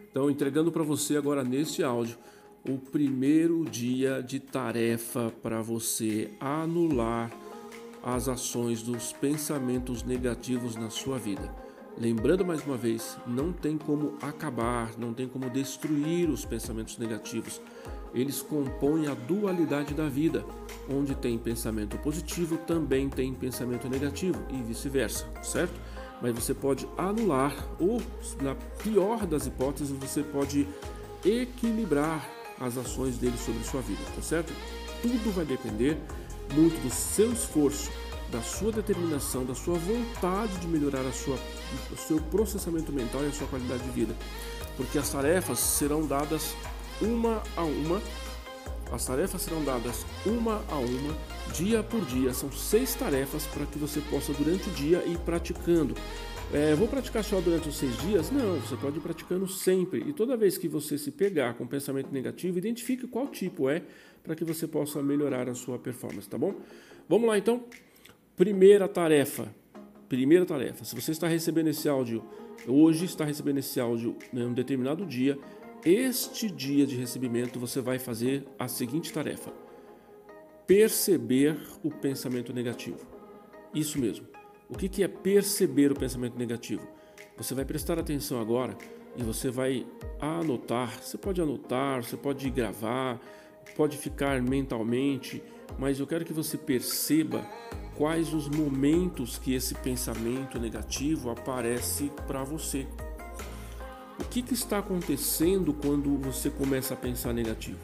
Então, 0.09 0.29
entregando 0.29 0.71
para 0.71 0.83
você 0.83 1.17
agora 1.17 1.43
neste 1.43 1.83
áudio 1.83 2.17
o 2.67 2.77
primeiro 2.77 3.65
dia 3.65 4.21
de 4.21 4.39
tarefa 4.39 5.33
para 5.41 5.61
você 5.61 6.31
anular 6.39 7.31
as 8.03 8.27
ações 8.27 8.81
dos 8.81 9.11
pensamentos 9.11 10.03
negativos 10.03 10.75
na 10.75 10.89
sua 10.89 11.17
vida. 11.17 11.72
Lembrando 11.97 12.43
mais 12.43 12.65
uma 12.65 12.75
vez, 12.75 13.17
não 13.27 13.53
tem 13.53 13.77
como 13.77 14.17
acabar, 14.19 14.91
não 14.97 15.13
tem 15.13 15.27
como 15.27 15.47
destruir 15.49 16.27
os 16.27 16.43
pensamentos 16.43 16.97
negativos. 16.97 17.61
Eles 18.15 18.41
compõem 18.41 19.07
a 19.07 19.13
dualidade 19.13 19.93
da 19.93 20.09
vida. 20.09 20.43
Onde 20.89 21.13
tem 21.13 21.37
pensamento 21.37 21.97
positivo, 21.99 22.57
também 22.57 23.09
tem 23.09 23.33
pensamento 23.33 23.87
negativo 23.87 24.43
e 24.49 24.61
vice-versa, 24.63 25.27
certo? 25.43 25.79
Mas 26.19 26.33
você 26.33 26.53
pode 26.53 26.87
anular, 26.97 27.55
ou, 27.79 28.01
na 28.41 28.55
pior 28.81 29.25
das 29.27 29.45
hipóteses, 29.45 29.95
você 29.95 30.23
pode 30.23 30.67
equilibrar 31.23 32.27
as 32.59 32.75
ações 32.75 33.17
dele 33.17 33.37
sobre 33.37 33.63
sua 33.63 33.81
vida, 33.81 34.01
tá 34.15 34.21
certo? 34.21 34.51
Tudo 35.01 35.31
vai 35.31 35.45
depender 35.45 35.97
muito 36.55 36.81
do 36.81 36.89
seu 36.89 37.31
esforço 37.31 37.91
da 38.33 38.41
sua 38.41 38.71
determinação, 38.71 39.45
da 39.45 39.53
sua 39.53 39.77
vontade 39.77 40.57
de 40.57 40.67
melhorar 40.67 41.05
a 41.05 41.11
sua, 41.11 41.37
o 41.91 41.95
seu 41.95 42.19
processamento 42.19 42.91
mental 42.91 43.23
e 43.23 43.27
a 43.27 43.31
sua 43.31 43.47
qualidade 43.47 43.83
de 43.83 43.91
vida. 43.91 44.15
Porque 44.75 44.97
as 44.97 45.09
tarefas 45.09 45.59
serão 45.59 46.05
dadas 46.05 46.55
uma 46.99 47.43
a 47.55 47.63
uma, 47.63 48.01
as 48.91 49.05
tarefas 49.05 49.41
serão 49.41 49.63
dadas 49.63 50.03
uma 50.25 50.63
a 50.67 50.77
uma, 50.77 51.15
dia 51.53 51.83
por 51.83 52.03
dia. 52.05 52.33
São 52.33 52.51
seis 52.51 52.95
tarefas 52.95 53.45
para 53.45 53.67
que 53.67 53.77
você 53.77 54.01
possa, 54.01 54.33
durante 54.33 54.67
o 54.67 54.71
dia, 54.73 55.03
ir 55.05 55.19
praticando. 55.19 55.95
É, 56.51 56.75
vou 56.75 56.87
praticar 56.87 57.23
só 57.23 57.39
durante 57.39 57.69
os 57.69 57.77
seis 57.77 57.95
dias? 57.97 58.31
Não, 58.31 58.59
você 58.59 58.75
pode 58.75 58.97
ir 58.97 59.01
praticando 59.01 59.47
sempre. 59.47 60.03
E 60.07 60.13
toda 60.13 60.35
vez 60.35 60.57
que 60.57 60.67
você 60.67 60.97
se 60.97 61.11
pegar 61.11 61.53
com 61.53 61.65
pensamento 61.65 62.11
negativo, 62.11 62.57
identifique 62.57 63.07
qual 63.07 63.27
tipo 63.27 63.69
é 63.69 63.83
para 64.23 64.35
que 64.35 64.43
você 64.43 64.67
possa 64.67 65.01
melhorar 65.01 65.49
a 65.49 65.55
sua 65.55 65.77
performance, 65.77 66.27
tá 66.27 66.37
bom? 66.37 66.55
Vamos 67.07 67.27
lá 67.27 67.37
então? 67.37 67.65
Primeira 68.35 68.87
tarefa. 68.87 69.53
Primeira 70.09 70.43
tarefa. 70.43 70.83
Se 70.83 70.95
você 70.95 71.11
está 71.11 71.27
recebendo 71.27 71.67
esse 71.67 71.87
áudio 71.87 72.23
hoje, 72.67 73.05
está 73.05 73.23
recebendo 73.23 73.59
esse 73.59 73.79
áudio 73.79 74.17
em 74.33 74.43
um 74.43 74.53
determinado 74.53 75.05
dia, 75.05 75.37
este 75.85 76.49
dia 76.49 76.87
de 76.87 76.95
recebimento 76.95 77.59
você 77.59 77.79
vai 77.79 77.99
fazer 77.99 78.43
a 78.57 78.67
seguinte 78.67 79.13
tarefa: 79.13 79.53
perceber 80.65 81.59
o 81.83 81.91
pensamento 81.91 82.51
negativo. 82.51 83.05
Isso 83.71 83.99
mesmo. 83.99 84.25
O 84.67 84.75
que 84.75 85.03
é 85.03 85.07
perceber 85.07 85.91
o 85.91 85.95
pensamento 85.95 86.35
negativo? 86.35 86.87
Você 87.37 87.53
vai 87.53 87.65
prestar 87.65 87.99
atenção 87.99 88.41
agora 88.41 88.75
e 89.15 89.21
você 89.21 89.51
vai 89.51 89.85
anotar. 90.19 90.99
Você 90.99 91.19
pode 91.19 91.39
anotar, 91.39 92.03
você 92.03 92.17
pode 92.17 92.49
gravar, 92.49 93.19
pode 93.75 93.95
ficar 93.95 94.41
mentalmente, 94.41 95.43
mas 95.77 95.99
eu 95.99 96.07
quero 96.07 96.25
que 96.25 96.33
você 96.33 96.57
perceba 96.57 97.41
quais 97.95 98.33
os 98.33 98.47
momentos 98.47 99.37
que 99.37 99.53
esse 99.53 99.75
pensamento 99.75 100.59
negativo 100.59 101.29
aparece 101.29 102.11
para 102.27 102.43
você. 102.43 102.87
O 104.19 104.23
que, 104.25 104.41
que 104.41 104.53
está 104.53 104.79
acontecendo 104.79 105.73
quando 105.73 106.17
você 106.17 106.49
começa 106.49 106.93
a 106.93 106.97
pensar 106.97 107.33
negativo? 107.33 107.79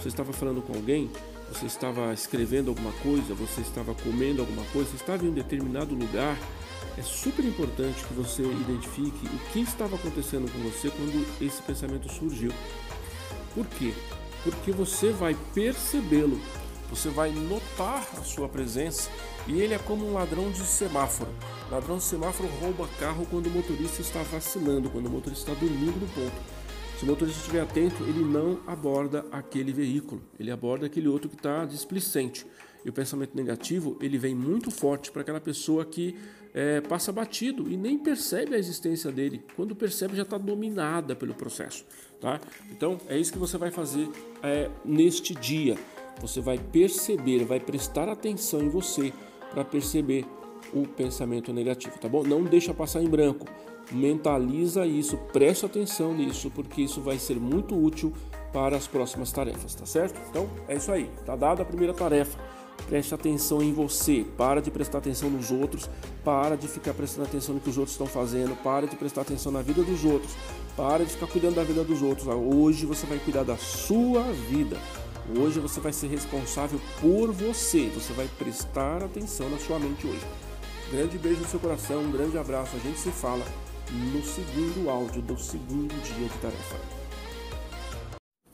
Você 0.00 0.08
estava 0.08 0.32
falando 0.32 0.62
com 0.62 0.74
alguém? 0.74 1.10
Você 1.52 1.66
estava 1.66 2.12
escrevendo 2.14 2.68
alguma 2.68 2.92
coisa? 3.02 3.34
Você 3.34 3.60
estava 3.60 3.94
comendo 3.94 4.40
alguma 4.40 4.64
coisa? 4.66 4.90
Você 4.90 4.96
estava 4.96 5.24
em 5.24 5.28
um 5.28 5.34
determinado 5.34 5.94
lugar? 5.94 6.38
É 6.96 7.02
super 7.02 7.44
importante 7.44 8.04
que 8.04 8.14
você 8.14 8.42
identifique 8.42 9.26
o 9.26 9.52
que 9.52 9.60
estava 9.60 9.96
acontecendo 9.96 10.50
com 10.50 10.58
você 10.60 10.90
quando 10.90 11.26
esse 11.40 11.60
pensamento 11.62 12.10
surgiu. 12.12 12.52
Por 13.54 13.66
quê? 13.66 13.92
Porque 14.44 14.70
você 14.72 15.10
vai 15.10 15.36
percebê-lo, 15.54 16.40
você 16.90 17.08
vai 17.08 17.30
notar 17.30 18.06
a 18.18 18.22
sua 18.22 18.48
presença 18.48 19.08
e 19.46 19.60
ele 19.60 19.72
é 19.72 19.78
como 19.78 20.06
um 20.06 20.12
ladrão 20.12 20.50
de 20.50 20.64
semáforo. 20.64 21.30
ladrão 21.70 21.98
de 21.98 22.02
semáforo 22.02 22.48
rouba 22.60 22.88
carro 22.98 23.26
quando 23.30 23.46
o 23.46 23.50
motorista 23.50 24.02
está 24.02 24.22
vacilando, 24.24 24.90
quando 24.90 25.06
o 25.06 25.10
motorista 25.10 25.52
está 25.52 25.64
dormindo 25.64 26.00
no 26.00 26.08
ponto. 26.08 26.60
Se 26.98 27.04
o 27.04 27.06
motorista 27.06 27.38
estiver 27.38 27.62
atento, 27.62 28.02
ele 28.02 28.22
não 28.22 28.60
aborda 28.66 29.24
aquele 29.32 29.72
veículo, 29.72 30.20
ele 30.38 30.50
aborda 30.50 30.84
aquele 30.84 31.08
outro 31.08 31.30
que 31.30 31.36
está 31.36 31.64
displicente. 31.64 32.44
E 32.84 32.90
o 32.90 32.92
pensamento 32.92 33.36
negativo 33.36 33.96
ele 34.00 34.18
vem 34.18 34.34
muito 34.34 34.70
forte 34.70 35.10
para 35.10 35.22
aquela 35.22 35.40
pessoa 35.40 35.84
que 35.84 36.16
é, 36.52 36.80
passa 36.80 37.12
batido 37.12 37.70
e 37.70 37.76
nem 37.76 37.98
percebe 37.98 38.54
a 38.54 38.58
existência 38.58 39.10
dele. 39.12 39.44
Quando 39.54 39.74
percebe, 39.74 40.16
já 40.16 40.22
está 40.22 40.36
dominada 40.36 41.14
pelo 41.14 41.34
processo. 41.34 41.84
Tá? 42.20 42.40
Então 42.70 43.00
é 43.08 43.16
isso 43.16 43.32
que 43.32 43.38
você 43.38 43.56
vai 43.56 43.70
fazer 43.70 44.08
é, 44.42 44.68
neste 44.84 45.34
dia. 45.34 45.78
Você 46.20 46.40
vai 46.40 46.58
perceber, 46.58 47.44
vai 47.44 47.60
prestar 47.60 48.08
atenção 48.08 48.60
em 48.60 48.68
você 48.68 49.12
para 49.50 49.64
perceber 49.64 50.24
o 50.72 50.86
pensamento 50.86 51.52
negativo, 51.52 51.98
tá 51.98 52.08
bom? 52.08 52.22
Não 52.22 52.44
deixa 52.44 52.72
passar 52.72 53.02
em 53.02 53.08
branco. 53.08 53.46
Mentaliza 53.90 54.86
isso, 54.86 55.16
preste 55.32 55.66
atenção 55.66 56.14
nisso, 56.14 56.50
porque 56.50 56.82
isso 56.82 57.00
vai 57.00 57.18
ser 57.18 57.40
muito 57.40 57.74
útil 57.74 58.12
para 58.52 58.76
as 58.76 58.86
próximas 58.86 59.32
tarefas, 59.32 59.74
tá 59.74 59.84
certo? 59.84 60.20
Então 60.28 60.48
é 60.68 60.76
isso 60.76 60.92
aí, 60.92 61.10
tá 61.26 61.34
dada 61.34 61.62
a 61.62 61.64
primeira 61.64 61.92
tarefa. 61.92 62.38
Preste 62.86 63.14
atenção 63.14 63.62
em 63.62 63.72
você, 63.72 64.24
para 64.36 64.60
de 64.60 64.70
prestar 64.70 64.98
atenção 64.98 65.28
nos 65.28 65.50
outros, 65.50 65.88
para 66.24 66.56
de 66.56 66.66
ficar 66.66 66.94
prestando 66.94 67.28
atenção 67.28 67.54
no 67.54 67.60
que 67.60 67.68
os 67.68 67.76
outros 67.76 67.94
estão 67.94 68.06
fazendo, 68.06 68.56
para 68.62 68.86
de 68.86 68.96
prestar 68.96 69.22
atenção 69.22 69.52
na 69.52 69.60
vida 69.60 69.82
dos 69.82 70.04
outros, 70.04 70.32
para 70.76 71.04
de 71.04 71.10
ficar 71.10 71.26
cuidando 71.26 71.56
da 71.56 71.64
vida 71.64 71.84
dos 71.84 72.00
outros. 72.00 72.26
Hoje 72.26 72.86
você 72.86 73.06
vai 73.06 73.18
cuidar 73.18 73.42
da 73.42 73.56
sua 73.56 74.22
vida. 74.48 74.78
Hoje 75.38 75.60
você 75.60 75.78
vai 75.78 75.92
ser 75.92 76.08
responsável 76.08 76.80
por 77.00 77.30
você. 77.30 77.88
Você 77.94 78.12
vai 78.12 78.28
prestar 78.36 79.02
atenção 79.02 79.48
na 79.48 79.58
sua 79.58 79.78
mente 79.78 80.04
hoje. 80.06 80.26
Grande 80.90 81.18
beijo 81.18 81.40
no 81.40 81.46
seu 81.46 81.60
coração, 81.60 82.02
um 82.02 82.10
grande 82.10 82.36
abraço. 82.36 82.76
A 82.76 82.80
gente 82.80 82.98
se 82.98 83.10
fala 83.10 83.44
no 84.12 84.22
segundo 84.24 84.90
áudio 84.90 85.22
do 85.22 85.38
segundo 85.38 85.94
dia 86.02 86.28
de 86.28 86.38
tarefa. 86.38 86.76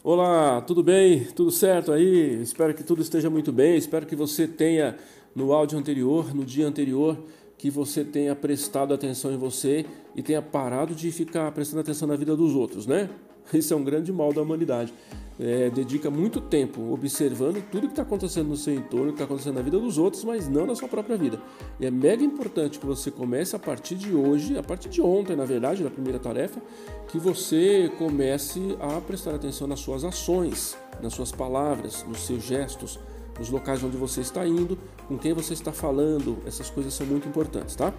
Olá, 0.04 0.60
tudo 0.60 0.82
bem? 0.82 1.24
Tudo 1.24 1.50
certo 1.50 1.92
aí? 1.92 2.42
Espero 2.42 2.74
que 2.74 2.84
tudo 2.84 3.00
esteja 3.00 3.30
muito 3.30 3.50
bem. 3.52 3.76
Espero 3.76 4.04
que 4.04 4.14
você 4.14 4.46
tenha 4.46 4.98
no 5.34 5.52
áudio 5.54 5.78
anterior, 5.78 6.34
no 6.34 6.44
dia 6.44 6.66
anterior, 6.66 7.18
que 7.56 7.70
você 7.70 8.04
tenha 8.04 8.36
prestado 8.36 8.92
atenção 8.92 9.32
em 9.32 9.38
você 9.38 9.86
e 10.14 10.22
tenha 10.22 10.42
parado 10.42 10.94
de 10.94 11.10
ficar 11.10 11.50
prestando 11.52 11.80
atenção 11.80 12.06
na 12.06 12.16
vida 12.16 12.36
dos 12.36 12.54
outros, 12.54 12.86
né? 12.86 13.08
Isso 13.52 13.72
é 13.72 13.76
um 13.76 13.84
grande 13.84 14.12
mal 14.12 14.32
da 14.32 14.42
humanidade. 14.42 14.92
É, 15.38 15.68
dedica 15.68 16.10
muito 16.10 16.40
tempo 16.40 16.94
observando 16.94 17.62
tudo 17.70 17.82
que 17.82 17.92
está 17.92 18.00
acontecendo 18.00 18.48
no 18.48 18.56
seu 18.56 18.74
entorno, 18.74 19.08
que 19.08 19.12
está 19.12 19.24
acontecendo 19.24 19.56
na 19.56 19.60
vida 19.60 19.78
dos 19.78 19.98
outros, 19.98 20.24
mas 20.24 20.48
não 20.48 20.66
na 20.66 20.74
sua 20.74 20.88
própria 20.88 21.16
vida. 21.16 21.38
E 21.78 21.84
é 21.84 21.90
mega 21.90 22.24
importante 22.24 22.78
que 22.78 22.86
você 22.86 23.10
comece 23.10 23.54
a 23.54 23.58
partir 23.58 23.96
de 23.96 24.14
hoje, 24.14 24.56
a 24.56 24.62
partir 24.62 24.88
de 24.88 25.02
ontem, 25.02 25.36
na 25.36 25.44
verdade, 25.44 25.84
na 25.84 25.90
primeira 25.90 26.18
tarefa, 26.18 26.60
que 27.08 27.18
você 27.18 27.92
comece 27.98 28.76
a 28.80 28.98
prestar 29.00 29.34
atenção 29.34 29.66
nas 29.66 29.80
suas 29.80 30.04
ações, 30.04 30.76
nas 31.02 31.12
suas 31.12 31.30
palavras, 31.30 32.02
nos 32.08 32.20
seus 32.20 32.42
gestos, 32.42 32.98
nos 33.38 33.50
locais 33.50 33.84
onde 33.84 33.98
você 33.98 34.22
está 34.22 34.46
indo, 34.46 34.78
com 35.06 35.18
quem 35.18 35.34
você 35.34 35.52
está 35.52 35.70
falando. 35.70 36.38
Essas 36.46 36.70
coisas 36.70 36.94
são 36.94 37.06
muito 37.06 37.28
importantes, 37.28 37.76
tá? 37.76 37.92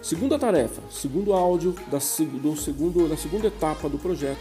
Segunda 0.00 0.38
tarefa, 0.38 0.80
segundo 0.90 1.34
áudio 1.34 1.74
da, 1.90 1.98
do 1.98 2.56
segundo, 2.56 3.08
da 3.08 3.16
segunda 3.16 3.48
etapa 3.48 3.90
do 3.90 3.98
projeto 3.98 4.38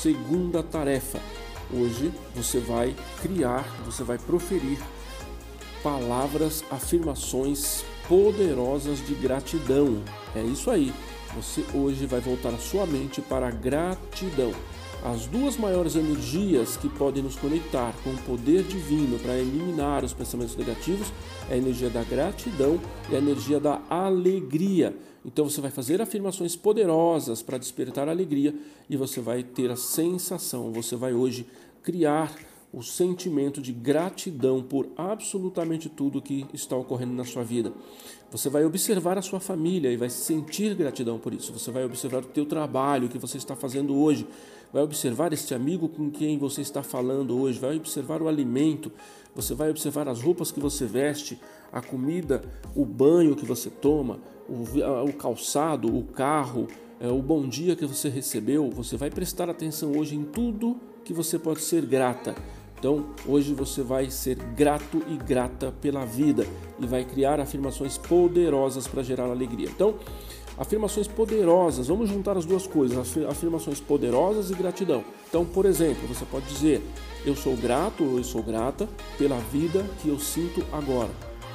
Segunda 0.00 0.62
tarefa. 0.62 1.20
Hoje 1.70 2.10
você 2.34 2.58
vai 2.58 2.96
criar, 3.20 3.68
você 3.84 4.02
vai 4.02 4.16
proferir 4.16 4.78
palavras, 5.82 6.64
afirmações 6.70 7.84
poderosas 8.08 9.06
de 9.06 9.12
gratidão. 9.12 10.02
É 10.34 10.40
isso 10.40 10.70
aí. 10.70 10.90
Você 11.36 11.62
hoje 11.74 12.06
vai 12.06 12.18
voltar 12.18 12.48
a 12.48 12.58
sua 12.58 12.86
mente 12.86 13.20
para 13.20 13.48
a 13.48 13.50
gratidão. 13.50 14.54
As 15.04 15.26
duas 15.26 15.58
maiores 15.58 15.94
energias 15.96 16.78
que 16.78 16.88
podem 16.88 17.22
nos 17.22 17.36
conectar 17.36 17.92
com 18.02 18.08
o 18.08 18.22
poder 18.22 18.62
divino 18.62 19.18
para 19.18 19.36
eliminar 19.36 20.02
os 20.02 20.14
pensamentos 20.14 20.56
negativos 20.56 21.12
é 21.50 21.54
a 21.54 21.58
energia 21.58 21.90
da 21.90 22.02
gratidão 22.04 22.80
e 23.10 23.16
a 23.16 23.18
energia 23.18 23.60
da 23.60 23.82
alegria. 23.90 24.96
Então 25.24 25.48
você 25.48 25.60
vai 25.60 25.70
fazer 25.70 26.00
afirmações 26.00 26.56
poderosas 26.56 27.42
para 27.42 27.58
despertar 27.58 28.08
alegria 28.08 28.54
e 28.88 28.96
você 28.96 29.20
vai 29.20 29.42
ter 29.42 29.70
a 29.70 29.76
sensação, 29.76 30.72
você 30.72 30.96
vai 30.96 31.12
hoje 31.12 31.46
criar 31.82 32.34
o 32.72 32.82
sentimento 32.82 33.60
de 33.60 33.72
gratidão 33.72 34.62
por 34.62 34.88
absolutamente 34.96 35.88
tudo 35.88 36.22
que 36.22 36.46
está 36.52 36.76
ocorrendo 36.76 37.12
na 37.12 37.24
sua 37.24 37.42
vida. 37.42 37.72
Você 38.30 38.48
vai 38.48 38.64
observar 38.64 39.18
a 39.18 39.22
sua 39.22 39.40
família 39.40 39.90
e 39.90 39.96
vai 39.96 40.08
sentir 40.08 40.74
gratidão 40.76 41.18
por 41.18 41.34
isso. 41.34 41.52
Você 41.52 41.70
vai 41.72 41.84
observar 41.84 42.22
o 42.22 42.26
teu 42.26 42.46
trabalho, 42.46 43.08
que 43.08 43.18
você 43.18 43.38
está 43.38 43.56
fazendo 43.56 43.96
hoje. 43.96 44.24
Vai 44.72 44.84
observar 44.84 45.32
este 45.32 45.52
amigo 45.52 45.88
com 45.88 46.08
quem 46.10 46.38
você 46.38 46.60
está 46.60 46.80
falando 46.80 47.36
hoje. 47.36 47.58
Vai 47.58 47.76
observar 47.76 48.22
o 48.22 48.28
alimento. 48.28 48.92
Você 49.34 49.54
vai 49.54 49.70
observar 49.70 50.08
as 50.08 50.20
roupas 50.20 50.50
que 50.50 50.60
você 50.60 50.86
veste, 50.86 51.40
a 51.72 51.80
comida, 51.80 52.42
o 52.74 52.84
banho 52.84 53.36
que 53.36 53.46
você 53.46 53.70
toma, 53.70 54.18
o, 54.48 55.08
o 55.08 55.12
calçado, 55.12 55.96
o 55.96 56.04
carro, 56.04 56.66
é, 57.00 57.08
o 57.08 57.22
bom 57.22 57.48
dia 57.48 57.76
que 57.76 57.86
você 57.86 58.08
recebeu. 58.08 58.70
Você 58.70 58.96
vai 58.96 59.10
prestar 59.10 59.48
atenção 59.48 59.96
hoje 59.96 60.16
em 60.16 60.24
tudo 60.24 60.76
que 61.04 61.12
você 61.12 61.38
pode 61.38 61.60
ser 61.60 61.86
grata. 61.86 62.34
Então, 62.78 63.10
hoje 63.26 63.52
você 63.52 63.82
vai 63.82 64.10
ser 64.10 64.36
grato 64.36 65.02
e 65.06 65.16
grata 65.16 65.70
pela 65.82 66.06
vida 66.06 66.46
e 66.78 66.86
vai 66.86 67.04
criar 67.04 67.38
afirmações 67.38 67.98
poderosas 67.98 68.88
para 68.88 69.02
gerar 69.02 69.24
alegria. 69.24 69.68
Então, 69.68 69.96
afirmações 70.60 71.08
poderosas, 71.08 71.88
vamos 71.88 72.10
juntar 72.10 72.36
as 72.36 72.44
duas 72.44 72.66
coisas, 72.66 73.16
afirmações 73.26 73.80
poderosas 73.80 74.50
e 74.50 74.54
gratidão. 74.54 75.02
Então, 75.26 75.42
por 75.42 75.64
exemplo, 75.64 76.06
você 76.06 76.26
pode 76.26 76.46
dizer: 76.46 76.82
Eu 77.24 77.34
sou 77.34 77.56
grato 77.56 78.04
ou 78.04 78.18
eu 78.18 78.24
sou 78.24 78.42
grata 78.42 78.86
pela 79.16 79.38
vida 79.38 79.82
que 80.02 80.08
eu 80.08 80.18
sinto 80.18 80.62
agora. 80.70 81.10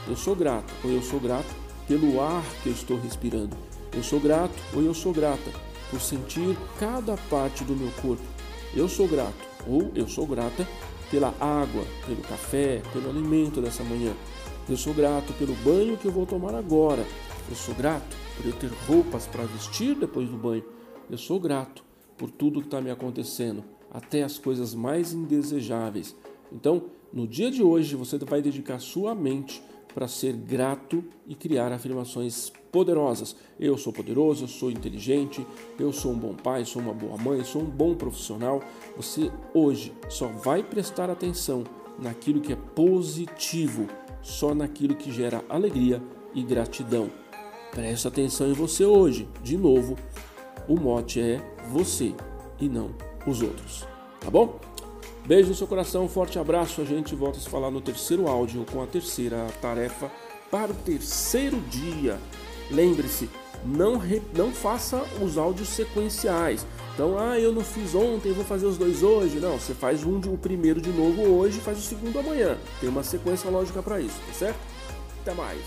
Eu 0.07 0.15
sou 0.17 0.35
grato 0.35 0.73
ou 0.83 0.89
eu 0.89 1.03
sou 1.03 1.19
grato 1.19 1.53
pelo 1.87 2.19
ar 2.19 2.43
que 2.63 2.69
eu 2.69 2.73
estou 2.73 2.99
respirando. 2.99 3.55
Eu 3.93 4.03
sou 4.03 4.19
grato 4.19 4.55
ou 4.73 4.81
eu 4.81 4.93
sou 4.93 5.13
grata 5.13 5.51
por 5.91 6.01
sentir 6.01 6.57
cada 6.79 7.15
parte 7.29 7.63
do 7.63 7.75
meu 7.75 7.91
corpo. 8.01 8.23
Eu 8.75 8.89
sou 8.89 9.07
grato 9.07 9.45
ou 9.67 9.91
eu 9.93 10.07
sou 10.07 10.25
grata 10.25 10.67
pela 11.11 11.29
água, 11.39 11.83
pelo 12.07 12.21
café, 12.23 12.81
pelo 12.91 13.09
alimento 13.09 13.61
dessa 13.61 13.83
manhã. 13.83 14.13
Eu 14.67 14.75
sou 14.75 14.95
grato 14.95 15.31
pelo 15.33 15.53
banho 15.57 15.95
que 15.95 16.05
eu 16.05 16.11
vou 16.11 16.25
tomar 16.25 16.55
agora. 16.55 17.05
Eu 17.47 17.55
sou 17.55 17.75
grato 17.75 18.24
por 18.35 18.45
eu 18.45 18.53
ter 18.53 18.71
roupas 18.87 19.27
para 19.27 19.43
vestir 19.43 19.95
depois 19.95 20.29
do 20.29 20.37
banho. 20.37 20.63
Eu 21.09 21.17
sou 21.17 21.39
grato 21.39 21.83
por 22.17 22.29
tudo 22.31 22.61
que 22.61 22.67
está 22.67 22.81
me 22.81 22.91
acontecendo, 22.91 23.63
até 23.91 24.23
as 24.23 24.37
coisas 24.37 24.73
mais 24.73 25.13
indesejáveis. 25.13 26.15
Então, 26.51 26.83
no 27.11 27.27
dia 27.27 27.51
de 27.51 27.63
hoje, 27.63 27.95
você 27.95 28.17
vai 28.17 28.41
dedicar 28.41 28.79
sua 28.79 29.13
mente 29.15 29.61
para 29.93 30.07
ser 30.07 30.33
grato 30.33 31.03
e 31.25 31.33
criar 31.33 31.71
afirmações 31.71 32.51
poderosas. 32.71 33.35
Eu 33.57 33.77
sou 33.77 33.93
poderoso, 33.93 34.43
eu 34.43 34.47
sou 34.49 34.69
inteligente, 34.69 35.45
eu 35.79 35.93
sou 35.93 36.11
um 36.11 36.17
bom 36.17 36.33
pai, 36.33 36.65
sou 36.65 36.81
uma 36.81 36.93
boa 36.93 37.17
mãe, 37.17 37.41
sou 37.45 37.61
um 37.61 37.69
bom 37.69 37.95
profissional. 37.95 38.61
Você 38.97 39.31
hoje 39.53 39.93
só 40.09 40.27
vai 40.27 40.61
prestar 40.61 41.09
atenção 41.09 41.63
naquilo 41.97 42.41
que 42.41 42.51
é 42.51 42.57
positivo, 42.57 43.87
só 44.21 44.53
naquilo 44.53 44.95
que 44.95 45.11
gera 45.11 45.41
alegria 45.47 46.03
e 46.33 46.43
gratidão. 46.43 47.09
Preste 47.75 48.07
atenção 48.07 48.47
em 48.47 48.53
você 48.53 48.85
hoje. 48.85 49.27
De 49.43 49.57
novo, 49.57 49.97
o 50.65 50.79
mote 50.79 51.19
é 51.19 51.41
você 51.69 52.13
e 52.57 52.69
não 52.69 52.91
os 53.27 53.41
outros. 53.41 53.85
Tá 54.21 54.31
bom? 54.31 54.57
Beijo 55.25 55.49
no 55.49 55.55
seu 55.55 55.67
coração, 55.67 56.07
forte 56.07 56.39
abraço. 56.39 56.79
A 56.79 56.85
gente 56.85 57.13
volta 57.13 57.37
a 57.37 57.41
se 57.41 57.49
falar 57.49 57.69
no 57.69 57.81
terceiro 57.81 58.29
áudio 58.29 58.65
com 58.71 58.81
a 58.81 58.87
terceira 58.87 59.45
tarefa 59.61 60.09
para 60.49 60.71
o 60.71 60.75
terceiro 60.75 61.59
dia. 61.69 62.17
Lembre-se, 62.71 63.29
não, 63.65 63.97
re, 63.97 64.21
não 64.33 64.53
faça 64.53 65.03
os 65.21 65.37
áudios 65.37 65.67
sequenciais. 65.67 66.65
Então, 66.93 67.19
ah, 67.19 67.37
eu 67.37 67.51
não 67.51 67.61
fiz 67.61 67.93
ontem, 67.93 68.31
vou 68.31 68.45
fazer 68.45 68.67
os 68.67 68.77
dois 68.77 69.03
hoje. 69.03 69.41
Não, 69.41 69.59
você 69.59 69.73
faz 69.73 70.01
um 70.05 70.17
de, 70.17 70.29
o 70.29 70.37
primeiro 70.37 70.79
de 70.79 70.91
novo 70.91 71.23
hoje, 71.23 71.59
faz 71.59 71.77
o 71.77 71.81
segundo 71.81 72.17
amanhã. 72.19 72.57
Tem 72.79 72.87
uma 72.87 73.03
sequência 73.03 73.49
lógica 73.49 73.83
para 73.83 73.99
isso, 73.99 74.17
tá 74.27 74.33
certo? 74.33 74.59
Até 75.21 75.33
mais. 75.33 75.59